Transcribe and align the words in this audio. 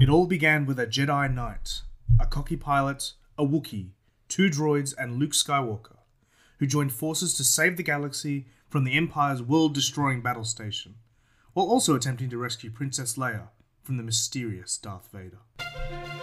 It 0.00 0.08
all 0.08 0.26
began 0.26 0.64
with 0.64 0.78
a 0.78 0.86
Jedi 0.86 1.34
Knight, 1.34 1.82
a 2.20 2.26
cocky 2.26 2.56
pilot, 2.56 3.14
a 3.36 3.44
Wookiee, 3.44 3.90
two 4.28 4.48
droids, 4.48 4.94
and 4.96 5.16
Luke 5.16 5.32
Skywalker, 5.32 5.96
who 6.60 6.68
joined 6.68 6.92
forces 6.92 7.34
to 7.34 7.42
save 7.42 7.76
the 7.76 7.82
galaxy 7.82 8.46
from 8.68 8.84
the 8.84 8.96
Empire's 8.96 9.42
world 9.42 9.74
destroying 9.74 10.20
battle 10.20 10.44
station, 10.44 10.94
while 11.52 11.66
also 11.66 11.96
attempting 11.96 12.30
to 12.30 12.38
rescue 12.38 12.70
Princess 12.70 13.16
Leia 13.16 13.48
from 13.82 13.96
the 13.96 14.04
mysterious 14.04 14.78
Darth 14.78 15.08
Vader. 15.10 16.17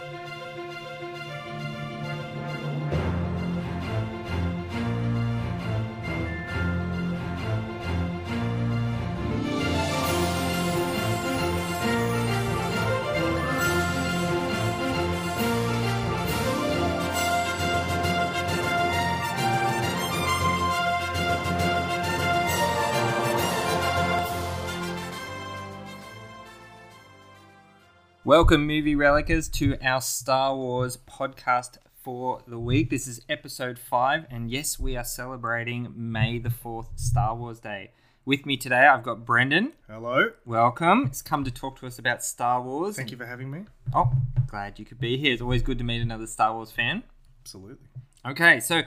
Welcome, 28.25 28.65
movie 28.65 28.95
relicers, 28.95 29.51
to 29.51 29.77
our 29.85 30.01
Star 30.01 30.55
Wars 30.55 30.97
podcast 30.97 31.77
for 32.01 32.41
the 32.47 32.57
week. 32.57 32.89
This 32.89 33.07
is 33.07 33.21
episode 33.29 33.77
five, 33.77 34.25
and 34.31 34.49
yes, 34.49 34.79
we 34.79 34.97
are 34.97 35.03
celebrating 35.03 35.93
May 35.95 36.39
the 36.39 36.49
4th, 36.49 36.87
Star 36.95 37.35
Wars 37.35 37.59
Day. 37.59 37.91
With 38.25 38.47
me 38.47 38.57
today, 38.57 38.87
I've 38.87 39.03
got 39.03 39.25
Brendan. 39.27 39.73
Hello. 39.87 40.31
Welcome. 40.43 41.05
He's 41.05 41.21
come 41.21 41.43
to 41.43 41.51
talk 41.51 41.79
to 41.81 41.85
us 41.85 41.99
about 41.99 42.23
Star 42.23 42.63
Wars. 42.63 42.95
Thank 42.95 43.11
you 43.11 43.17
for 43.17 43.27
having 43.27 43.51
me. 43.51 43.65
Oh, 43.93 44.11
glad 44.47 44.79
you 44.79 44.85
could 44.85 44.99
be 44.99 45.17
here. 45.17 45.31
It's 45.31 45.41
always 45.43 45.61
good 45.61 45.77
to 45.77 45.83
meet 45.83 46.01
another 46.01 46.25
Star 46.25 46.55
Wars 46.55 46.71
fan. 46.71 47.03
Absolutely. 47.43 47.89
Okay, 48.27 48.59
so 48.59 48.81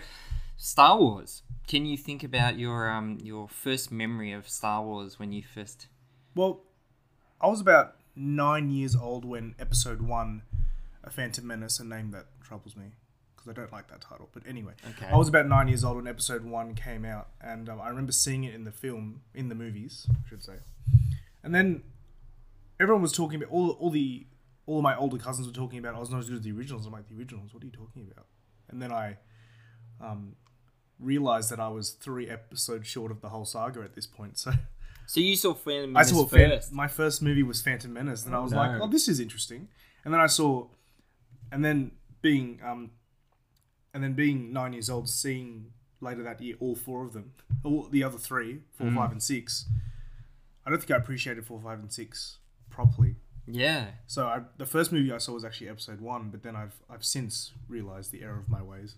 Star 0.57 0.99
Wars. 0.99 1.43
Can 1.69 1.87
you 1.87 1.97
think 1.97 2.25
about 2.25 2.59
your 2.59 2.91
um 2.91 3.19
your 3.23 3.47
first 3.49 3.93
memory 3.93 4.33
of 4.33 4.49
Star 4.49 4.83
Wars 4.83 5.21
when 5.21 5.31
you 5.31 5.45
first? 5.45 5.87
Well, 6.35 6.65
I 7.41 7.47
was 7.47 7.61
about 7.61 7.98
nine 8.19 8.71
years 8.71 8.97
old 8.97 9.25
when 9.25 9.55
episode 9.59 10.03
one, 10.03 10.43
A 11.05 11.11
Phantom 11.11 11.47
Menace, 11.47 11.79
a 11.81 11.85
name 11.85 12.11
that 12.11 12.27
troubles 12.43 12.77
me 12.77 12.93
because 13.37 13.49
I 13.49 13.53
don't 13.53 13.73
like 13.73 13.89
that 13.89 14.01
title. 14.01 14.29
But 14.33 14.43
anyway, 14.47 14.73
Okay. 14.91 15.07
I 15.07 15.17
was 15.17 15.29
about 15.29 15.47
nine 15.47 15.69
years 15.69 15.85
old 15.85 15.97
when 15.97 16.07
episode 16.09 16.45
one 16.45 16.75
came 16.75 17.05
out, 17.05 17.29
and 17.41 17.69
um, 17.69 17.81
I 17.81 17.89
remember 17.89 18.13
seeing 18.13 18.45
it 18.45 18.55
in 18.55 18.65
the 18.65 18.73
film, 18.73 19.21
in 19.35 19.49
the 19.49 19.55
movies, 19.55 20.07
I 20.11 20.29
should 20.29 20.43
say. 20.43 20.57
And 21.43 21.55
then 21.55 21.83
everyone 22.81 23.03
was 23.03 23.13
talking 23.13 23.41
about 23.41 23.53
all, 23.53 23.71
all 23.73 23.91
the 23.91 24.27
all 24.67 24.79
of 24.79 24.83
my 24.83 24.95
older 24.97 25.17
cousins 25.17 25.47
were 25.47 25.53
talking 25.53 25.79
about. 25.79 25.95
I 25.95 25.99
was 25.99 26.11
not 26.11 26.19
as 26.19 26.29
good 26.29 26.39
as 26.39 26.43
the 26.43 26.53
originals. 26.53 26.85
I'm 26.85 26.93
like 26.93 27.09
the 27.09 27.17
originals. 27.17 27.55
What 27.55 27.63
are 27.63 27.67
you 27.67 27.73
talking 27.73 28.07
about? 28.13 28.27
And 28.69 28.83
then 28.83 28.93
I 28.93 29.17
um, 29.99 30.37
realized 31.01 31.51
that 31.51 31.59
I 31.59 31.69
was 31.69 31.93
three 31.93 32.29
episodes 32.29 32.87
short 32.87 33.11
of 33.11 33.23
the 33.23 33.31
whole 33.31 33.47
saga 33.47 33.81
at 33.81 33.95
this 33.95 34.07
point. 34.07 34.39
So. 34.39 34.53
So 35.09 35.21
you 35.21 35.37
saw 35.37 35.55
Phantom 35.55 35.91
Menace 35.93 36.09
I 36.09 36.13
saw 36.15 36.27
Fan- 36.27 36.51
first. 36.51 36.73
my 36.73 36.87
first 36.87 37.23
movie 37.23 37.43
was 37.43 37.63
Phantom 37.63 37.91
Menace, 37.93 38.27
and 38.27 38.35
I 38.35 38.41
was 38.41 38.53
like, 38.53 38.79
"Oh, 38.81 38.87
this 38.87 39.09
is 39.09 39.21
interesting." 39.21 39.69
And 40.05 40.13
then 40.13 40.21
I 40.21 40.27
saw, 40.27 40.67
and 41.51 41.65
then 41.65 41.93
being, 42.21 42.61
um, 42.63 42.91
and 43.95 44.05
then 44.05 44.13
being 44.13 44.53
nine 44.53 44.75
years 44.75 44.91
old, 44.91 45.09
seeing 45.09 45.73
later 46.03 46.23
that 46.25 46.41
year 46.43 46.57
all 46.61 46.77
four 46.77 47.05
of 47.05 47.15
them, 47.15 47.33
all 47.65 47.89
the 47.89 48.05
other 48.05 48.19
three, 48.19 48.61
four, 48.77 48.89
Mm. 48.89 48.95
five, 48.97 49.11
and 49.13 49.23
six. 49.23 49.67
I 50.67 50.71
don't 50.71 50.79
think 50.79 50.91
I 50.91 50.97
appreciated 50.97 51.47
four, 51.47 51.59
five, 51.61 51.79
and 51.81 51.91
six 51.91 52.39
properly. 52.69 53.17
yeah. 53.47 53.93
So 54.07 54.27
I, 54.27 54.43
the 54.59 54.67
first 54.67 54.93
movie 54.93 55.11
I 55.11 55.17
saw 55.19 55.33
was 55.33 55.45
actually 55.45 55.71
Episode 55.71 56.03
One, 56.03 56.29
but 56.29 56.43
then 56.43 56.55
I've 56.55 56.77
I've 56.91 57.05
since 57.05 57.53
realized 57.67 58.13
the 58.13 58.23
error 58.23 58.39
of 58.39 58.49
my 58.51 58.63
ways. 58.63 58.95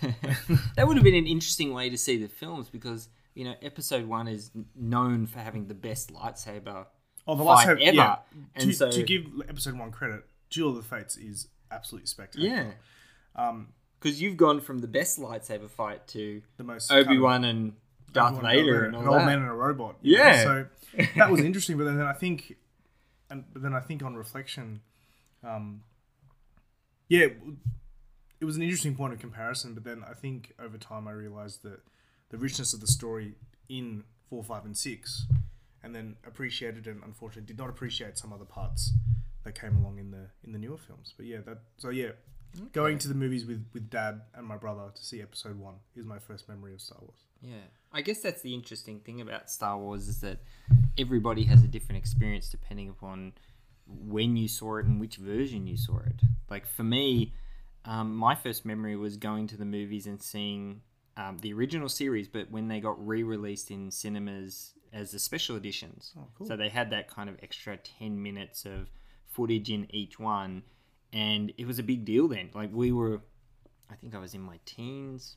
And 0.00 0.14
that 0.76 0.88
would 0.88 0.96
have 0.96 1.04
been 1.04 1.14
an 1.14 1.26
interesting 1.26 1.74
way 1.74 1.90
to 1.90 1.98
see 1.98 2.16
the 2.16 2.28
films 2.28 2.70
because 2.70 3.08
you 3.36 3.44
know 3.44 3.54
episode 3.62 4.06
one 4.06 4.26
is 4.26 4.50
known 4.74 5.26
for 5.26 5.38
having 5.38 5.68
the 5.68 5.74
best 5.74 6.12
lightsaber 6.12 6.86
oh, 7.28 7.36
the 7.36 7.44
fight 7.44 7.68
ever, 7.68 7.80
yeah. 7.80 8.16
and 8.54 8.70
to, 8.70 8.72
so 8.72 8.90
to 8.90 9.02
give 9.02 9.26
Episode 9.48 9.78
One 9.78 9.90
credit, 9.90 10.24
Duel 10.50 10.70
of 10.70 10.76
the 10.76 10.82
Fates 10.82 11.16
is 11.16 11.48
absolutely 11.70 12.06
spectacular. 12.06 12.48
yeah, 12.54 12.70
Um, 13.34 13.68
because 14.00 14.20
you've 14.20 14.36
gone 14.36 14.60
from 14.60 14.78
the 14.78 14.86
best 14.86 15.18
lightsaber 15.18 15.68
fight 15.68 16.06
to 16.08 16.42
the 16.56 16.64
most 16.64 16.90
Obi 16.92 17.18
Wan 17.18 17.44
and 17.44 17.74
Darth 18.12 18.40
Vader 18.40 18.84
and 18.84 18.94
an 18.94 19.06
all 19.06 19.14
old 19.14 19.24
man 19.24 19.40
and 19.40 19.48
a 19.48 19.54
robot. 19.54 19.96
you 20.02 20.16
know? 20.16 20.24
Yeah. 20.24 20.42
So 20.42 20.66
that 21.16 21.30
was 21.30 21.40
interesting, 21.40 21.76
but 21.76 21.84
then 21.84 22.00
I 22.00 22.12
think, 22.12 22.56
and 23.30 23.44
but 23.52 23.62
then 23.62 23.74
I 23.74 23.80
think 23.80 24.02
on 24.02 24.14
reflection, 24.14 24.80
um, 25.44 25.82
yeah, 27.08 27.26
it 28.40 28.44
was 28.44 28.56
an 28.56 28.62
interesting 28.62 28.94
point 28.94 29.12
of 29.12 29.18
comparison. 29.18 29.74
But 29.74 29.84
then 29.84 30.04
I 30.08 30.14
think 30.14 30.54
over 30.58 30.78
time 30.78 31.08
I 31.08 31.12
realized 31.12 31.62
that 31.64 31.80
the 32.30 32.38
richness 32.38 32.72
of 32.72 32.80
the 32.80 32.86
story 32.86 33.34
in 33.68 34.04
four, 34.28 34.42
five, 34.42 34.64
and 34.64 34.76
six, 34.76 35.26
and 35.82 35.94
then 35.94 36.16
appreciated 36.26 36.86
and 36.86 37.02
unfortunately 37.04 37.46
did 37.46 37.58
not 37.58 37.68
appreciate 37.68 38.18
some 38.18 38.32
other 38.32 38.44
parts 38.44 38.92
that 39.44 39.58
came 39.58 39.76
along 39.76 39.98
in 39.98 40.10
the 40.10 40.28
in 40.44 40.52
the 40.52 40.58
newer 40.58 40.78
films. 40.78 41.14
But 41.16 41.26
yeah, 41.26 41.38
that 41.46 41.58
so 41.78 41.90
yeah. 41.90 42.10
Going 42.72 42.96
to 42.98 43.08
the 43.08 43.14
movies 43.14 43.44
with, 43.44 43.66
with 43.74 43.90
dad 43.90 44.22
and 44.34 44.46
my 44.46 44.56
brother 44.56 44.90
to 44.94 45.04
see 45.04 45.20
episode 45.20 45.58
one 45.58 45.74
is 45.94 46.06
my 46.06 46.18
first 46.18 46.48
memory 46.48 46.72
of 46.72 46.80
Star 46.80 46.96
Wars. 47.02 47.18
Yeah, 47.42 47.66
I 47.92 48.00
guess 48.00 48.22
that's 48.22 48.40
the 48.40 48.54
interesting 48.54 49.00
thing 49.00 49.20
about 49.20 49.50
Star 49.50 49.76
Wars 49.76 50.08
is 50.08 50.20
that 50.20 50.38
everybody 50.96 51.44
has 51.44 51.62
a 51.62 51.66
different 51.66 51.98
experience 51.98 52.48
depending 52.48 52.88
upon 52.88 53.32
when 53.86 54.36
you 54.36 54.48
saw 54.48 54.78
it 54.78 54.86
and 54.86 54.98
which 54.98 55.16
version 55.16 55.66
you 55.66 55.76
saw 55.76 55.98
it. 55.98 56.22
Like 56.48 56.66
for 56.66 56.82
me, 56.82 57.34
um, 57.84 58.16
my 58.16 58.34
first 58.34 58.64
memory 58.64 58.96
was 58.96 59.16
going 59.16 59.46
to 59.48 59.56
the 59.56 59.64
movies 59.64 60.06
and 60.06 60.22
seeing 60.22 60.80
um, 61.16 61.38
the 61.38 61.52
original 61.52 61.88
series, 61.88 62.28
but 62.28 62.50
when 62.50 62.68
they 62.68 62.80
got 62.80 63.04
re-released 63.06 63.70
in 63.70 63.90
cinemas 63.90 64.74
as 64.92 65.10
the 65.12 65.18
special 65.18 65.56
editions. 65.56 66.12
Oh, 66.18 66.26
cool. 66.36 66.46
So 66.46 66.56
they 66.56 66.68
had 66.68 66.90
that 66.90 67.08
kind 67.08 67.28
of 67.28 67.36
extra 67.42 67.76
ten 67.76 68.22
minutes 68.22 68.64
of 68.64 68.88
footage 69.26 69.70
in 69.70 69.86
each 69.94 70.18
one, 70.18 70.62
and 71.12 71.52
it 71.58 71.66
was 71.66 71.78
a 71.78 71.82
big 71.82 72.04
deal 72.04 72.28
then. 72.28 72.50
Like 72.54 72.70
we 72.72 72.92
were, 72.92 73.20
I 73.90 73.94
think 73.94 74.14
I 74.14 74.18
was 74.18 74.34
in 74.34 74.40
my 74.40 74.58
teens, 74.64 75.36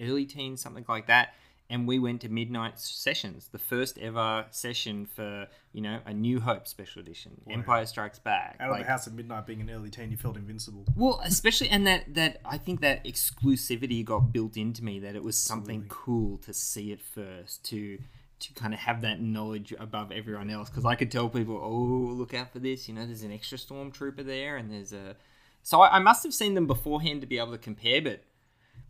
early 0.00 0.24
teens, 0.24 0.60
something 0.62 0.84
like 0.88 1.06
that. 1.08 1.34
And 1.68 1.88
we 1.88 1.98
went 1.98 2.20
to 2.20 2.28
midnight 2.28 2.78
sessions, 2.78 3.48
the 3.50 3.58
first 3.58 3.98
ever 3.98 4.46
session 4.50 5.04
for 5.04 5.48
you 5.72 5.80
know 5.80 5.98
a 6.06 6.14
New 6.14 6.38
Hope 6.40 6.68
special 6.68 7.00
edition, 7.00 7.40
Empire 7.50 7.84
Strikes 7.86 8.20
Back. 8.20 8.56
Out 8.60 8.68
of 8.68 8.72
Like- 8.76 8.84
the 8.86 8.90
house 8.92 9.06
at 9.08 9.14
midnight, 9.14 9.46
being 9.46 9.60
an 9.60 9.70
early 9.70 9.90
teen, 9.90 10.10
you 10.12 10.16
felt 10.16 10.36
invincible. 10.36 10.84
well, 10.94 11.20
especially 11.24 11.68
and 11.68 11.84
that 11.86 12.14
that 12.14 12.40
I 12.44 12.56
think 12.56 12.80
that 12.82 13.04
exclusivity 13.04 14.04
got 14.04 14.32
built 14.32 14.56
into 14.56 14.84
me 14.84 15.00
that 15.00 15.16
it 15.16 15.24
was 15.24 15.36
something 15.36 15.82
Absolutely. 15.86 15.88
cool 16.04 16.38
to 16.38 16.54
see 16.54 16.92
it 16.92 17.00
first 17.02 17.64
to 17.66 17.98
to 18.38 18.52
kind 18.52 18.72
of 18.74 18.80
have 18.80 19.00
that 19.00 19.20
knowledge 19.20 19.72
above 19.80 20.12
everyone 20.12 20.50
else 20.50 20.68
because 20.68 20.84
I 20.84 20.94
could 20.94 21.10
tell 21.10 21.28
people, 21.28 21.56
oh, 21.56 22.12
look 22.14 22.34
out 22.34 22.52
for 22.52 22.58
this. 22.58 22.86
You 22.86 22.94
know, 22.94 23.06
there's 23.06 23.22
an 23.22 23.32
extra 23.32 23.56
stormtrooper 23.58 24.24
there, 24.24 24.56
and 24.56 24.70
there's 24.70 24.92
a. 24.92 25.16
So 25.62 25.80
I, 25.80 25.96
I 25.96 25.98
must 25.98 26.22
have 26.22 26.34
seen 26.34 26.54
them 26.54 26.66
beforehand 26.66 27.22
to 27.22 27.26
be 27.26 27.38
able 27.38 27.52
to 27.52 27.58
compare, 27.58 28.00
but 28.02 28.22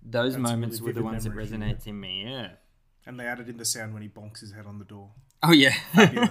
those 0.03 0.33
That's 0.35 0.43
moments 0.43 0.81
really 0.81 0.93
were 0.93 0.99
the 1.01 1.05
ones 1.05 1.23
that 1.25 1.31
memory 1.31 1.47
for 1.47 1.55
you. 1.55 1.61
resonates 1.61 1.87
in 1.87 1.99
me. 2.01 2.25
Yeah. 2.25 2.49
And 3.07 3.19
they 3.21 3.25
added 3.27 3.49
in 3.49 3.57
the 3.57 3.65
sound 3.65 3.93
when 3.95 4.03
he 4.03 4.09
bonks 4.09 4.41
his 4.41 4.53
head 4.53 4.67
on 4.67 4.79
the 4.79 4.85
door. 4.85 5.11
Oh 5.43 5.53
yeah. 5.53 5.75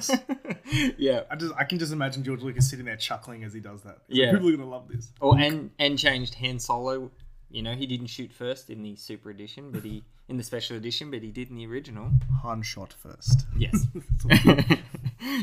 Yeah. 0.98 1.22
I 1.30 1.36
just 1.36 1.54
I 1.58 1.64
can 1.64 1.78
just 1.80 1.94
imagine 1.94 2.24
George 2.24 2.42
Lucas 2.42 2.70
sitting 2.70 2.86
there 2.86 2.98
chuckling 2.98 3.44
as 3.44 3.54
he 3.54 3.60
does 3.60 3.82
that. 3.84 4.00
Yeah. 4.08 4.32
People 4.32 4.50
are 4.50 4.58
gonna 4.58 4.70
love 4.70 4.88
this. 4.90 5.12
Or 5.22 5.38
and 5.38 5.72
and 5.80 5.98
changed 5.98 6.36
Han 6.36 6.60
Solo. 6.60 7.12
You 7.52 7.62
know, 7.62 7.74
he 7.76 7.86
didn't 7.86 8.08
shoot 8.08 8.34
first 8.34 8.70
in 8.70 8.82
the 8.82 8.96
super 8.96 9.30
edition, 9.30 9.72
but 9.72 9.84
he 9.84 10.04
in 10.28 10.38
the 10.38 10.44
special 10.44 10.76
edition, 10.76 11.12
but 11.12 11.22
he 11.22 11.30
did 11.32 11.50
in 11.50 11.56
the 11.56 11.68
original. 11.68 12.12
Han 12.42 12.62
shot 12.64 12.94
first. 12.94 13.46
Yes. 13.58 13.86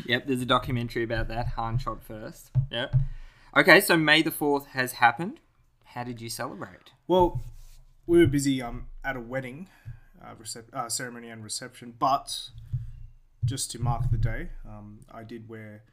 Yep, 0.05 0.27
there's 0.27 0.41
a 0.41 0.45
documentary 0.45 1.03
about 1.03 1.27
that. 1.27 1.47
Han 1.49 1.77
shot 1.77 2.03
first. 2.03 2.51
Yep. 2.71 2.95
Okay, 3.57 3.81
so 3.81 3.97
May 3.97 4.21
the 4.21 4.31
fourth 4.31 4.67
has 4.67 4.93
happened. 4.93 5.39
How 5.85 6.03
did 6.03 6.21
you 6.21 6.29
celebrate? 6.29 6.91
well, 7.07 7.41
we 8.05 8.17
were 8.19 8.27
busy 8.27 8.61
um 8.61 8.87
at 9.03 9.15
a 9.15 9.19
wedding, 9.19 9.67
uh, 10.23 10.35
recep- 10.35 10.73
uh, 10.73 10.89
ceremony 10.89 11.29
and 11.29 11.43
reception, 11.43 11.93
but 11.97 12.49
just 13.45 13.71
to 13.71 13.79
mark 13.81 14.09
the 14.11 14.17
day, 14.17 14.49
um, 14.67 14.99
I 15.11 15.23
did 15.23 15.49
wear 15.49 15.83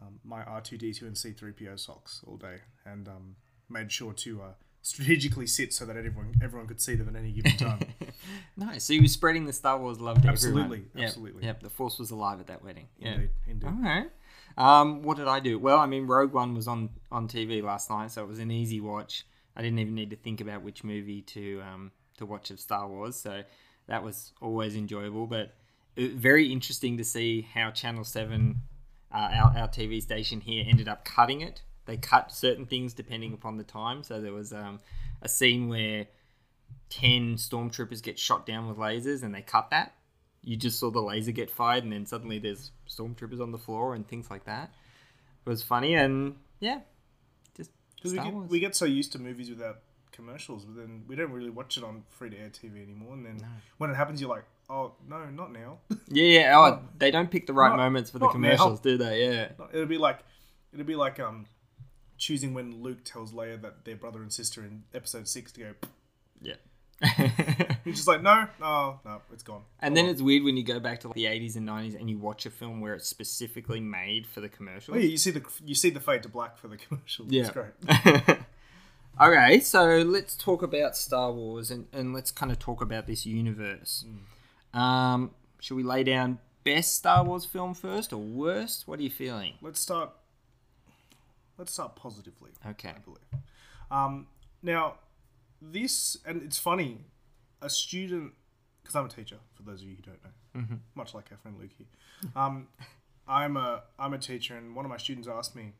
um, 0.00 0.20
my 0.24 0.42
R 0.42 0.60
two 0.60 0.76
D 0.76 0.92
two 0.92 1.06
and 1.06 1.16
C 1.16 1.32
three 1.32 1.52
PO 1.52 1.76
socks 1.76 2.22
all 2.26 2.36
day, 2.36 2.58
and 2.84 3.08
um, 3.08 3.36
made 3.68 3.90
sure 3.90 4.12
to 4.12 4.42
uh, 4.42 4.52
strategically 4.82 5.46
sit 5.46 5.72
so 5.72 5.84
that 5.84 5.96
everyone 5.96 6.34
everyone 6.42 6.66
could 6.66 6.80
see 6.80 6.94
them 6.94 7.08
at 7.08 7.16
any 7.16 7.32
given 7.32 7.56
time. 7.56 7.80
nice. 8.56 8.84
So 8.84 8.92
you 8.92 9.02
were 9.02 9.08
spreading 9.08 9.46
the 9.46 9.52
Star 9.52 9.78
Wars 9.78 10.00
love 10.00 10.22
to 10.22 10.28
Absolutely, 10.28 10.62
everyone. 10.62 10.88
Yep, 10.94 11.04
absolutely. 11.04 11.44
Yep. 11.44 11.62
The 11.62 11.70
Force 11.70 11.98
was 11.98 12.10
alive 12.10 12.40
at 12.40 12.46
that 12.48 12.64
wedding. 12.64 12.88
Yeah. 12.98 13.14
Indeed, 13.14 13.30
indeed. 13.46 13.66
All 13.66 13.78
right. 13.82 14.10
Um, 14.56 15.02
what 15.02 15.16
did 15.16 15.28
I 15.28 15.40
do? 15.40 15.58
Well, 15.58 15.78
I 15.78 15.86
mean, 15.86 16.06
Rogue 16.06 16.32
One 16.32 16.54
was 16.54 16.68
on 16.68 16.90
on 17.10 17.28
TV 17.28 17.62
last 17.62 17.90
night, 17.90 18.10
so 18.10 18.22
it 18.22 18.28
was 18.28 18.38
an 18.38 18.50
easy 18.50 18.80
watch. 18.80 19.24
I 19.56 19.62
didn't 19.62 19.78
even 19.78 19.94
need 19.94 20.10
to 20.10 20.16
think 20.16 20.40
about 20.40 20.62
which 20.62 20.84
movie 20.84 21.22
to 21.22 21.60
um, 21.62 21.92
to 22.20 22.26
watch 22.26 22.50
of 22.50 22.60
Star 22.60 22.88
Wars, 22.88 23.16
so 23.16 23.42
that 23.88 24.02
was 24.02 24.32
always 24.40 24.76
enjoyable. 24.76 25.26
But 25.26 25.52
very 25.96 26.52
interesting 26.52 26.96
to 26.96 27.04
see 27.04 27.42
how 27.52 27.70
Channel 27.70 28.04
Seven 28.04 28.62
uh, 29.12 29.28
our, 29.32 29.58
our 29.58 29.68
TV 29.68 30.00
station 30.00 30.40
here 30.40 30.64
ended 30.66 30.88
up 30.88 31.04
cutting 31.04 31.40
it. 31.40 31.62
They 31.86 31.96
cut 31.96 32.32
certain 32.32 32.66
things 32.66 32.94
depending 32.94 33.32
upon 33.32 33.56
the 33.56 33.64
time. 33.64 34.04
So 34.04 34.20
there 34.20 34.32
was 34.32 34.52
um, 34.52 34.80
a 35.22 35.28
scene 35.28 35.68
where 35.68 36.06
10 36.90 37.34
stormtroopers 37.34 38.02
get 38.02 38.18
shot 38.18 38.46
down 38.46 38.68
with 38.68 38.76
lasers 38.76 39.22
and 39.22 39.34
they 39.34 39.42
cut 39.42 39.70
that. 39.70 39.94
You 40.42 40.56
just 40.56 40.78
saw 40.78 40.90
the 40.90 41.00
laser 41.00 41.32
get 41.32 41.50
fired 41.50 41.84
and 41.84 41.92
then 41.92 42.06
suddenly 42.06 42.38
there's 42.38 42.70
stormtroopers 42.88 43.40
on 43.40 43.52
the 43.52 43.58
floor 43.58 43.94
and 43.94 44.06
things 44.06 44.30
like 44.30 44.44
that. 44.44 44.70
It 45.44 45.48
was 45.48 45.62
funny 45.62 45.94
and 45.94 46.36
yeah, 46.60 46.80
just 47.56 47.70
Because 47.96 48.12
we 48.12 48.18
get, 48.18 48.34
we 48.34 48.60
get 48.60 48.76
so 48.76 48.84
used 48.84 49.12
to 49.12 49.18
movies 49.18 49.50
without 49.50 49.80
commercials, 50.20 50.64
but 50.64 50.76
then 50.76 51.02
we 51.06 51.16
don't 51.16 51.32
really 51.32 51.50
watch 51.50 51.76
it 51.78 51.84
on 51.84 52.02
free 52.10 52.30
to 52.30 52.36
air 52.38 52.50
TV 52.50 52.82
anymore. 52.82 53.14
And 53.14 53.24
then 53.26 53.46
when 53.78 53.90
it 53.90 53.94
happens, 53.94 54.20
you're 54.20 54.30
like, 54.30 54.44
oh 54.68 54.92
no, 55.08 55.24
not 55.30 55.52
now. 55.52 55.78
Yeah, 56.08 56.24
yeah. 56.40 56.58
Oh, 56.58 56.80
they 56.98 57.10
don't 57.10 57.30
pick 57.30 57.46
the 57.46 57.52
right 57.52 57.68
Not- 57.70 57.76
moments 57.78 58.10
for 58.10 58.18
the 58.18 58.24
not 58.26 58.30
now. 58.30 58.32
commercials, 58.56 58.80
do 58.80 58.96
they? 58.98 59.24
Yeah. 59.26 59.48
it'll 59.72 59.86
be 59.86 59.98
like, 59.98 60.18
it'll 60.72 60.86
be 60.86 60.96
like 60.96 61.20
um, 61.20 61.46
choosing 62.18 62.52
when 62.54 62.82
Luke 62.82 63.04
tells 63.04 63.32
Leia 63.32 63.60
that 63.62 63.84
they're 63.84 63.96
brother 63.96 64.20
and 64.22 64.32
sister 64.32 64.62
in 64.64 64.82
Episode 64.94 65.28
Six 65.28 65.52
to 65.52 65.60
go. 65.60 65.72
Yeah. 66.42 66.54
He's 67.84 67.96
just 67.96 68.08
like, 68.08 68.22
no, 68.22 68.46
no, 68.60 69.00
no, 69.06 69.22
it's 69.32 69.42
gone. 69.42 69.62
and 69.80 69.96
then 69.96 70.04
it's 70.04 70.20
weird 70.20 70.42
when 70.44 70.56
you 70.58 70.62
go 70.62 70.78
back 70.78 71.00
to 71.00 71.08
like 71.08 71.14
the 71.14 71.24
80s 71.24 71.56
and 71.56 71.66
90s 71.66 71.98
and 71.98 72.10
you 72.10 72.18
watch 72.18 72.44
a 72.44 72.50
film 72.50 72.82
where 72.82 72.92
it's 72.94 73.08
specifically 73.08 73.80
made 73.80 74.26
for 74.26 74.40
the 74.42 74.50
commercials. 74.50 74.96
Oh 74.96 75.00
yeah, 75.00 75.06
you 75.08 75.16
see 75.16 75.30
the 75.30 75.42
you 75.64 75.74
see 75.74 75.88
the 75.88 76.00
fade 76.00 76.22
to 76.24 76.28
black 76.28 76.58
for 76.58 76.68
the 76.68 76.76
commercial. 76.76 77.24
Yeah. 77.28 77.42
It's 77.42 77.50
great. 77.50 78.38
okay, 79.20 79.60
so 79.60 79.98
let's 79.98 80.36
talk 80.36 80.62
about 80.62 80.96
Star 80.96 81.32
Wars 81.32 81.70
and, 81.70 81.86
and 81.92 82.12
let's 82.12 82.30
kind 82.30 82.52
of 82.52 82.58
talk 82.58 82.82
about 82.82 83.06
this 83.06 83.24
universe. 83.24 84.04
Um, 84.74 85.30
should 85.60 85.76
we 85.76 85.82
lay 85.82 86.04
down 86.04 86.38
best 86.64 86.94
Star 86.94 87.24
Wars 87.24 87.44
film 87.44 87.74
first 87.74 88.12
or 88.12 88.18
worst? 88.18 88.86
What 88.86 88.98
are 88.98 89.02
you 89.02 89.10
feeling? 89.10 89.54
Let's 89.60 89.80
start. 89.80 90.10
Let's 91.58 91.72
start 91.72 91.96
positively. 91.96 92.50
Okay. 92.66 92.90
I 92.90 92.98
believe. 92.98 93.44
Um, 93.90 94.26
now, 94.62 94.94
this 95.60 96.16
and 96.24 96.42
it's 96.42 96.58
funny, 96.58 96.98
a 97.60 97.68
student 97.68 98.32
because 98.82 98.96
I'm 98.96 99.06
a 99.06 99.08
teacher. 99.08 99.36
For 99.54 99.62
those 99.62 99.82
of 99.82 99.88
you 99.88 99.96
who 99.96 100.02
don't 100.02 100.24
know, 100.24 100.78
much 100.94 101.14
like 101.14 101.26
our 101.30 101.38
friend 101.38 101.56
Luke 101.58 101.70
here, 101.76 101.86
um, 102.34 102.68
I'm 103.28 103.56
a 103.56 103.82
I'm 103.98 104.14
a 104.14 104.18
teacher, 104.18 104.56
and 104.56 104.74
one 104.74 104.84
of 104.84 104.90
my 104.90 104.96
students 104.96 105.28
asked 105.28 105.54
me, 105.54 105.72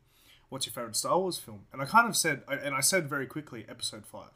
"What's 0.51 0.65
your 0.65 0.73
favorite 0.73 0.97
Star 0.97 1.17
Wars 1.17 1.37
film?" 1.37 1.65
And 1.71 1.81
I 1.81 1.85
kind 1.85 2.07
of 2.09 2.15
said, 2.17 2.43
I- 2.45 2.55
and 2.55 2.75
I 2.75 2.81
said 2.81 3.09
very 3.09 3.25
quickly, 3.25 3.65
Episode 3.69 4.05
Five, 4.05 4.33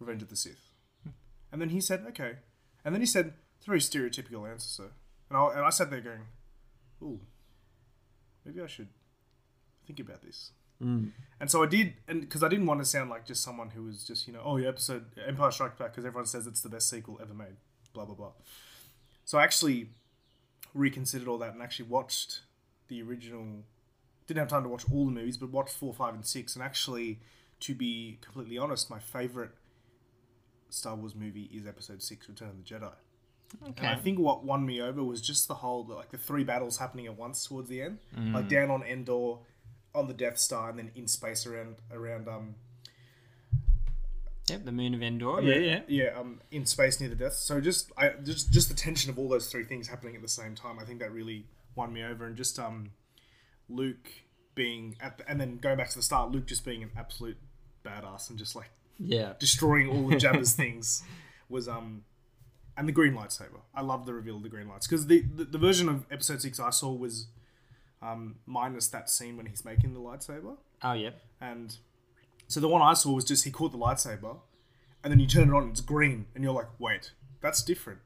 Revenge 0.00 0.22
of 0.22 0.30
the 0.30 0.36
Sith, 0.36 0.70
and 1.52 1.60
then 1.60 1.68
he 1.68 1.80
said, 1.80 2.04
"Okay," 2.08 2.38
and 2.82 2.94
then 2.94 3.02
he 3.02 3.06
said, 3.06 3.34
"It's 3.58 3.66
a 3.66 3.70
very 3.70 3.80
stereotypical 3.80 4.50
answer, 4.50 4.68
sir," 4.68 4.90
and 5.28 5.36
I 5.36 5.50
and 5.52 5.60
I 5.60 5.70
sat 5.70 5.90
there 5.90 6.00
going, 6.00 6.26
"Ooh, 7.02 7.20
maybe 8.44 8.62
I 8.62 8.66
should 8.66 8.88
think 9.86 10.00
about 10.00 10.22
this." 10.22 10.52
Mm. 10.82 11.12
And 11.40 11.50
so 11.50 11.62
I 11.62 11.66
did, 11.66 11.94
and 12.08 12.22
because 12.22 12.42
I 12.42 12.48
didn't 12.48 12.66
want 12.66 12.80
to 12.80 12.84
sound 12.86 13.10
like 13.10 13.26
just 13.26 13.42
someone 13.42 13.70
who 13.70 13.84
was 13.84 14.02
just, 14.04 14.26
you 14.26 14.32
know, 14.32 14.42
oh, 14.44 14.56
yeah, 14.56 14.68
episode 14.68 15.16
Empire 15.18 15.52
Strikes 15.52 15.78
Back, 15.78 15.92
because 15.92 16.04
everyone 16.04 16.26
says 16.26 16.48
it's 16.48 16.62
the 16.62 16.68
best 16.68 16.90
sequel 16.90 17.18
ever 17.22 17.32
made, 17.32 17.56
blah, 17.92 18.04
blah, 18.04 18.16
blah. 18.16 18.32
So 19.24 19.38
I 19.38 19.44
actually 19.44 19.90
reconsidered 20.74 21.28
all 21.28 21.38
that 21.38 21.52
and 21.54 21.62
actually 21.62 21.88
watched 21.88 22.42
the 22.88 23.00
original. 23.02 23.64
Didn't 24.26 24.38
have 24.38 24.48
time 24.48 24.62
to 24.62 24.68
watch 24.68 24.84
all 24.90 25.06
the 25.06 25.12
movies, 25.12 25.36
but 25.36 25.50
watched 25.50 25.74
four, 25.74 25.92
five, 25.92 26.14
and 26.14 26.24
six. 26.24 26.54
And 26.54 26.64
actually, 26.64 27.20
to 27.60 27.74
be 27.74 28.18
completely 28.22 28.56
honest, 28.58 28.90
my 28.90 28.98
favorite 28.98 29.50
Star 30.70 30.94
Wars 30.94 31.14
movie 31.14 31.50
is 31.52 31.66
Episode 31.66 32.02
Six: 32.02 32.28
Return 32.28 32.48
of 32.48 32.56
the 32.56 32.62
Jedi. 32.62 32.92
And 33.76 33.86
I 33.86 33.96
think 33.96 34.18
what 34.18 34.44
won 34.44 34.66
me 34.66 34.80
over 34.80 35.04
was 35.04 35.20
just 35.20 35.46
the 35.46 35.54
whole 35.54 35.86
like 35.86 36.10
the 36.10 36.18
three 36.18 36.44
battles 36.44 36.78
happening 36.78 37.06
at 37.06 37.16
once 37.16 37.46
towards 37.46 37.68
the 37.68 37.82
end, 37.82 37.98
like 38.32 38.48
down 38.48 38.70
on 38.70 38.82
Endor, 38.82 39.36
on 39.94 40.08
the 40.08 40.14
Death 40.14 40.38
Star, 40.38 40.70
and 40.70 40.78
then 40.78 40.90
in 40.94 41.06
space 41.06 41.46
around 41.46 41.76
around 41.92 42.28
um 42.28 42.56
Yep, 44.48 44.64
the 44.66 44.72
Moon 44.72 44.92
of 44.94 45.02
Endor. 45.02 45.40
Yeah, 45.40 45.54
yeah. 45.56 45.80
yeah 45.86 46.18
um 46.18 46.40
in 46.50 46.66
space 46.66 47.00
near 47.00 47.08
the 47.08 47.16
Death. 47.16 47.34
So 47.34 47.60
just 47.60 47.92
I 47.96 48.10
just 48.22 48.52
just 48.52 48.68
the 48.68 48.74
tension 48.74 49.10
of 49.10 49.18
all 49.18 49.28
those 49.28 49.50
three 49.50 49.64
things 49.64 49.88
happening 49.88 50.16
at 50.16 50.22
the 50.22 50.28
same 50.28 50.54
time. 50.54 50.78
I 50.78 50.84
think 50.84 50.98
that 51.00 51.12
really 51.12 51.46
won 51.76 51.92
me 51.92 52.02
over, 52.02 52.26
and 52.26 52.36
just 52.36 52.58
um 52.58 52.90
Luke 53.68 54.08
being 54.54 54.96
at 55.00 55.18
the, 55.18 55.28
and 55.28 55.40
then 55.40 55.56
going 55.58 55.76
back 55.76 55.88
to 55.90 55.96
the 55.96 56.02
start, 56.02 56.30
Luke 56.30 56.46
just 56.46 56.64
being 56.64 56.82
an 56.82 56.90
absolute 56.96 57.36
badass 57.84 58.30
and 58.30 58.38
just 58.38 58.54
like 58.56 58.70
Yeah. 58.98 59.34
destroying 59.38 59.88
all 59.88 60.12
of 60.12 60.20
Jabba's 60.20 60.52
things 60.62 61.02
was 61.48 61.68
um 61.68 62.04
and 62.76 62.88
the 62.88 62.92
green 62.92 63.14
lightsaber. 63.14 63.60
I 63.74 63.82
love 63.82 64.04
the 64.06 64.14
reveal 64.14 64.36
of 64.36 64.42
the 64.42 64.48
green 64.48 64.68
lights 64.68 64.86
because 64.86 65.06
the, 65.06 65.20
the 65.22 65.44
the 65.44 65.58
version 65.58 65.88
of 65.88 66.06
episode 66.10 66.40
six 66.42 66.58
I 66.60 66.70
saw 66.70 66.92
was 66.92 67.26
um 68.02 68.36
minus 68.46 68.88
that 68.88 69.08
scene 69.10 69.36
when 69.36 69.46
he's 69.46 69.64
making 69.64 69.94
the 69.94 70.00
lightsaber 70.00 70.56
Oh, 70.82 70.92
yeah, 70.92 71.10
and 71.40 71.76
so 72.48 72.60
the 72.60 72.68
one 72.68 72.82
I 72.82 72.92
saw 72.94 73.12
was 73.12 73.24
just 73.24 73.44
he 73.44 73.50
caught 73.50 73.72
the 73.72 73.78
lightsaber 73.78 74.36
and 75.02 75.10
then 75.12 75.18
you 75.20 75.26
turn 75.26 75.48
it 75.48 75.54
on 75.54 75.62
and 75.64 75.72
it's 75.72 75.80
green 75.80 76.26
and 76.34 76.44
you're 76.44 76.52
like 76.52 76.68
wait 76.78 77.12
that's 77.40 77.62
different 77.62 78.00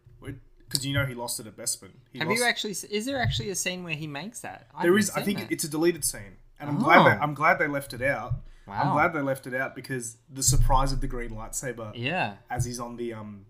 because 0.69 0.85
you 0.87 0.93
know 0.95 1.07
he 1.07 1.15
lost 1.15 1.41
it 1.41 1.47
at 1.47 1.57
Bespin. 1.57 1.91
He 2.13 2.19
Have 2.19 2.29
lost, 2.29 2.39
you 2.41 2.47
actually? 2.47 2.71
Is 2.91 3.07
there 3.07 3.21
actually 3.21 3.51
a 3.51 3.55
scene 3.55 3.85
where 3.85 3.95
he 3.95 4.07
makes 4.07 4.41
that? 4.41 4.67
I 4.75 4.83
there 4.85 4.97
I 4.97 5.23
think 5.23 5.39
that. 5.41 5.53
it's 5.53 5.65
a 5.65 5.69
deleted 5.69 6.05
scene 6.05 6.37
and 6.61 6.69
I'm 6.71 6.79
glad 6.79 6.99
Oh. 7.01 7.05
they, 7.05 7.11
I'm 7.17 7.35
glad 7.35 7.59
they 7.59 7.69
left 7.69 7.93
it 7.95 8.03
out. 8.03 8.35
Wow. 8.67 8.83
I'm 8.83 8.93
glad 8.93 9.13
they 9.15 9.21
left 9.23 9.47
it 9.47 9.55
out 9.55 9.75
because 9.75 10.19
the 10.29 10.43
surprise 10.43 10.93
of 10.93 11.01
the 11.01 11.07
green 11.07 11.31
lightsaber 11.31 11.93
Yeah. 11.95 12.35
as 12.51 12.65
he's 12.67 12.79
on 12.81 12.97
the 12.97 13.15
um 13.15 13.47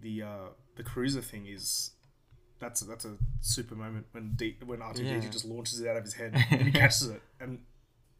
the 0.00 0.22
uh 0.22 0.46
the 0.76 0.82
cruiser 0.82 1.20
thing 1.22 1.46
is 1.46 1.92
that's 2.58 2.80
that's 2.80 3.04
a 3.04 3.16
super 3.40 3.76
moment 3.76 4.06
when 4.12 4.32
D, 4.34 4.56
when 4.66 4.82
R 4.82 4.92
two 4.94 5.04
D 5.04 5.20
two 5.20 5.28
just 5.28 5.44
launches 5.44 5.80
it 5.80 5.88
out 5.88 5.96
of 5.96 6.02
his 6.04 6.14
head 6.14 6.34
and 6.50 6.62
he 6.62 6.72
catches 6.72 7.08
it 7.08 7.22
and 7.40 7.60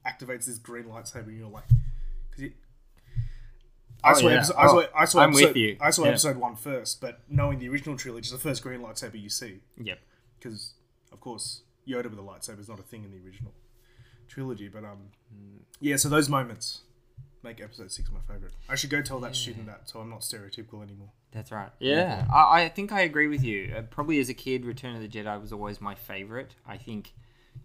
activates 0.06 0.46
this 0.46 0.58
green 0.58 0.84
lightsaber 0.84 1.26
and 1.26 1.38
you're 1.38 1.48
like 1.48 1.64
because 2.30 2.52
it. 3.98 4.06
I 4.06 4.10
Oh, 4.12 4.14
saw, 4.14 4.28
yeah. 4.28 4.34
episode, 4.36 4.54
I 4.56 4.66
saw, 4.66 4.76
Oh, 4.80 4.86
I 4.96 5.04
saw 5.04 5.20
I'm 5.20 5.30
episode, 5.30 5.46
with 5.48 5.56
you. 5.56 5.76
I 5.80 5.90
saw 5.90 6.04
Yeah. 6.04 6.10
episode 6.10 6.36
one 6.36 6.56
first, 6.56 7.00
but 7.00 7.20
knowing 7.28 7.58
the 7.58 7.68
original 7.68 7.96
trilogy 7.96 8.26
is 8.26 8.32
the 8.32 8.38
first 8.38 8.62
green 8.62 8.80
lightsaber 8.80 9.20
you 9.20 9.28
see 9.28 9.60
Yep. 9.82 9.98
because 10.38 10.74
of 11.12 11.20
course 11.20 11.62
Yoda 11.86 12.04
with 12.10 12.18
a 12.18 12.22
lightsaber 12.22 12.60
is 12.60 12.68
not 12.68 12.78
a 12.78 12.82
thing 12.82 13.04
in 13.04 13.10
the 13.10 13.18
original 13.24 13.52
trilogy. 14.28 14.68
But 14.68 14.84
um, 14.84 15.10
yeah, 15.80 15.96
so 15.96 16.08
those 16.08 16.28
moments 16.28 16.82
make 17.42 17.60
episode 17.60 17.90
six 17.90 18.10
my 18.10 18.20
favorite. 18.32 18.52
I 18.68 18.74
should 18.74 18.90
go 18.90 19.00
tell 19.02 19.20
that 19.20 19.34
student 19.36 19.66
that, 19.66 19.88
so 19.88 20.00
I'm 20.00 20.10
not 20.10 20.20
stereotypical 20.20 20.82
anymore. 20.82 21.10
That's 21.32 21.50
right. 21.52 21.70
Yeah, 21.78 22.26
I, 22.32 22.62
I 22.64 22.68
think 22.68 22.90
I 22.92 23.00
agree 23.02 23.28
with 23.28 23.42
you. 23.44 23.74
Uh, 23.76 23.82
probably 23.82 24.18
as 24.18 24.28
a 24.28 24.34
kid, 24.34 24.64
Return 24.64 24.94
of 24.96 25.02
the 25.02 25.08
Jedi 25.08 25.40
was 25.40 25.52
always 25.52 25.80
my 25.80 25.94
favorite. 25.94 26.54
I 26.66 26.76
think 26.78 27.12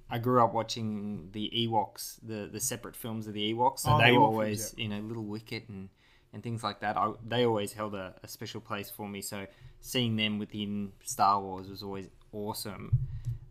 I 0.09 0.19
grew 0.19 0.44
up 0.44 0.53
watching 0.53 1.30
the 1.31 1.50
Ewoks, 1.56 2.18
the 2.21 2.47
the 2.51 2.59
separate 2.59 2.95
films 2.95 3.25
of 3.27 3.33
the 3.33 3.53
Ewoks, 3.53 3.80
so 3.80 3.92
Oh, 3.92 3.97
the 3.97 4.04
they 4.04 4.11
were 4.11 4.19
Ewok 4.19 4.21
always, 4.23 4.69
films, 4.71 4.80
you 4.80 4.87
know, 4.90 4.99
Little 4.99 5.23
Wicket 5.25 5.69
and 5.69 5.90
and 6.33 6.44
things 6.44 6.63
like 6.63 6.80
that. 6.81 6.97
I, 6.97 7.11
they 7.28 7.45
always 7.45 7.73
held 7.73 7.95
a, 7.95 8.13
a 8.23 8.28
special 8.28 8.59
place 8.59 8.90
for 8.90 9.07
me. 9.07 9.21
So 9.21 9.45
seeing 9.80 10.16
them 10.16 10.40
within 10.40 10.92
Star 11.04 11.40
Wars 11.42 11.69
was 11.69 11.83
always 11.83 12.09
awesome. 12.31 12.92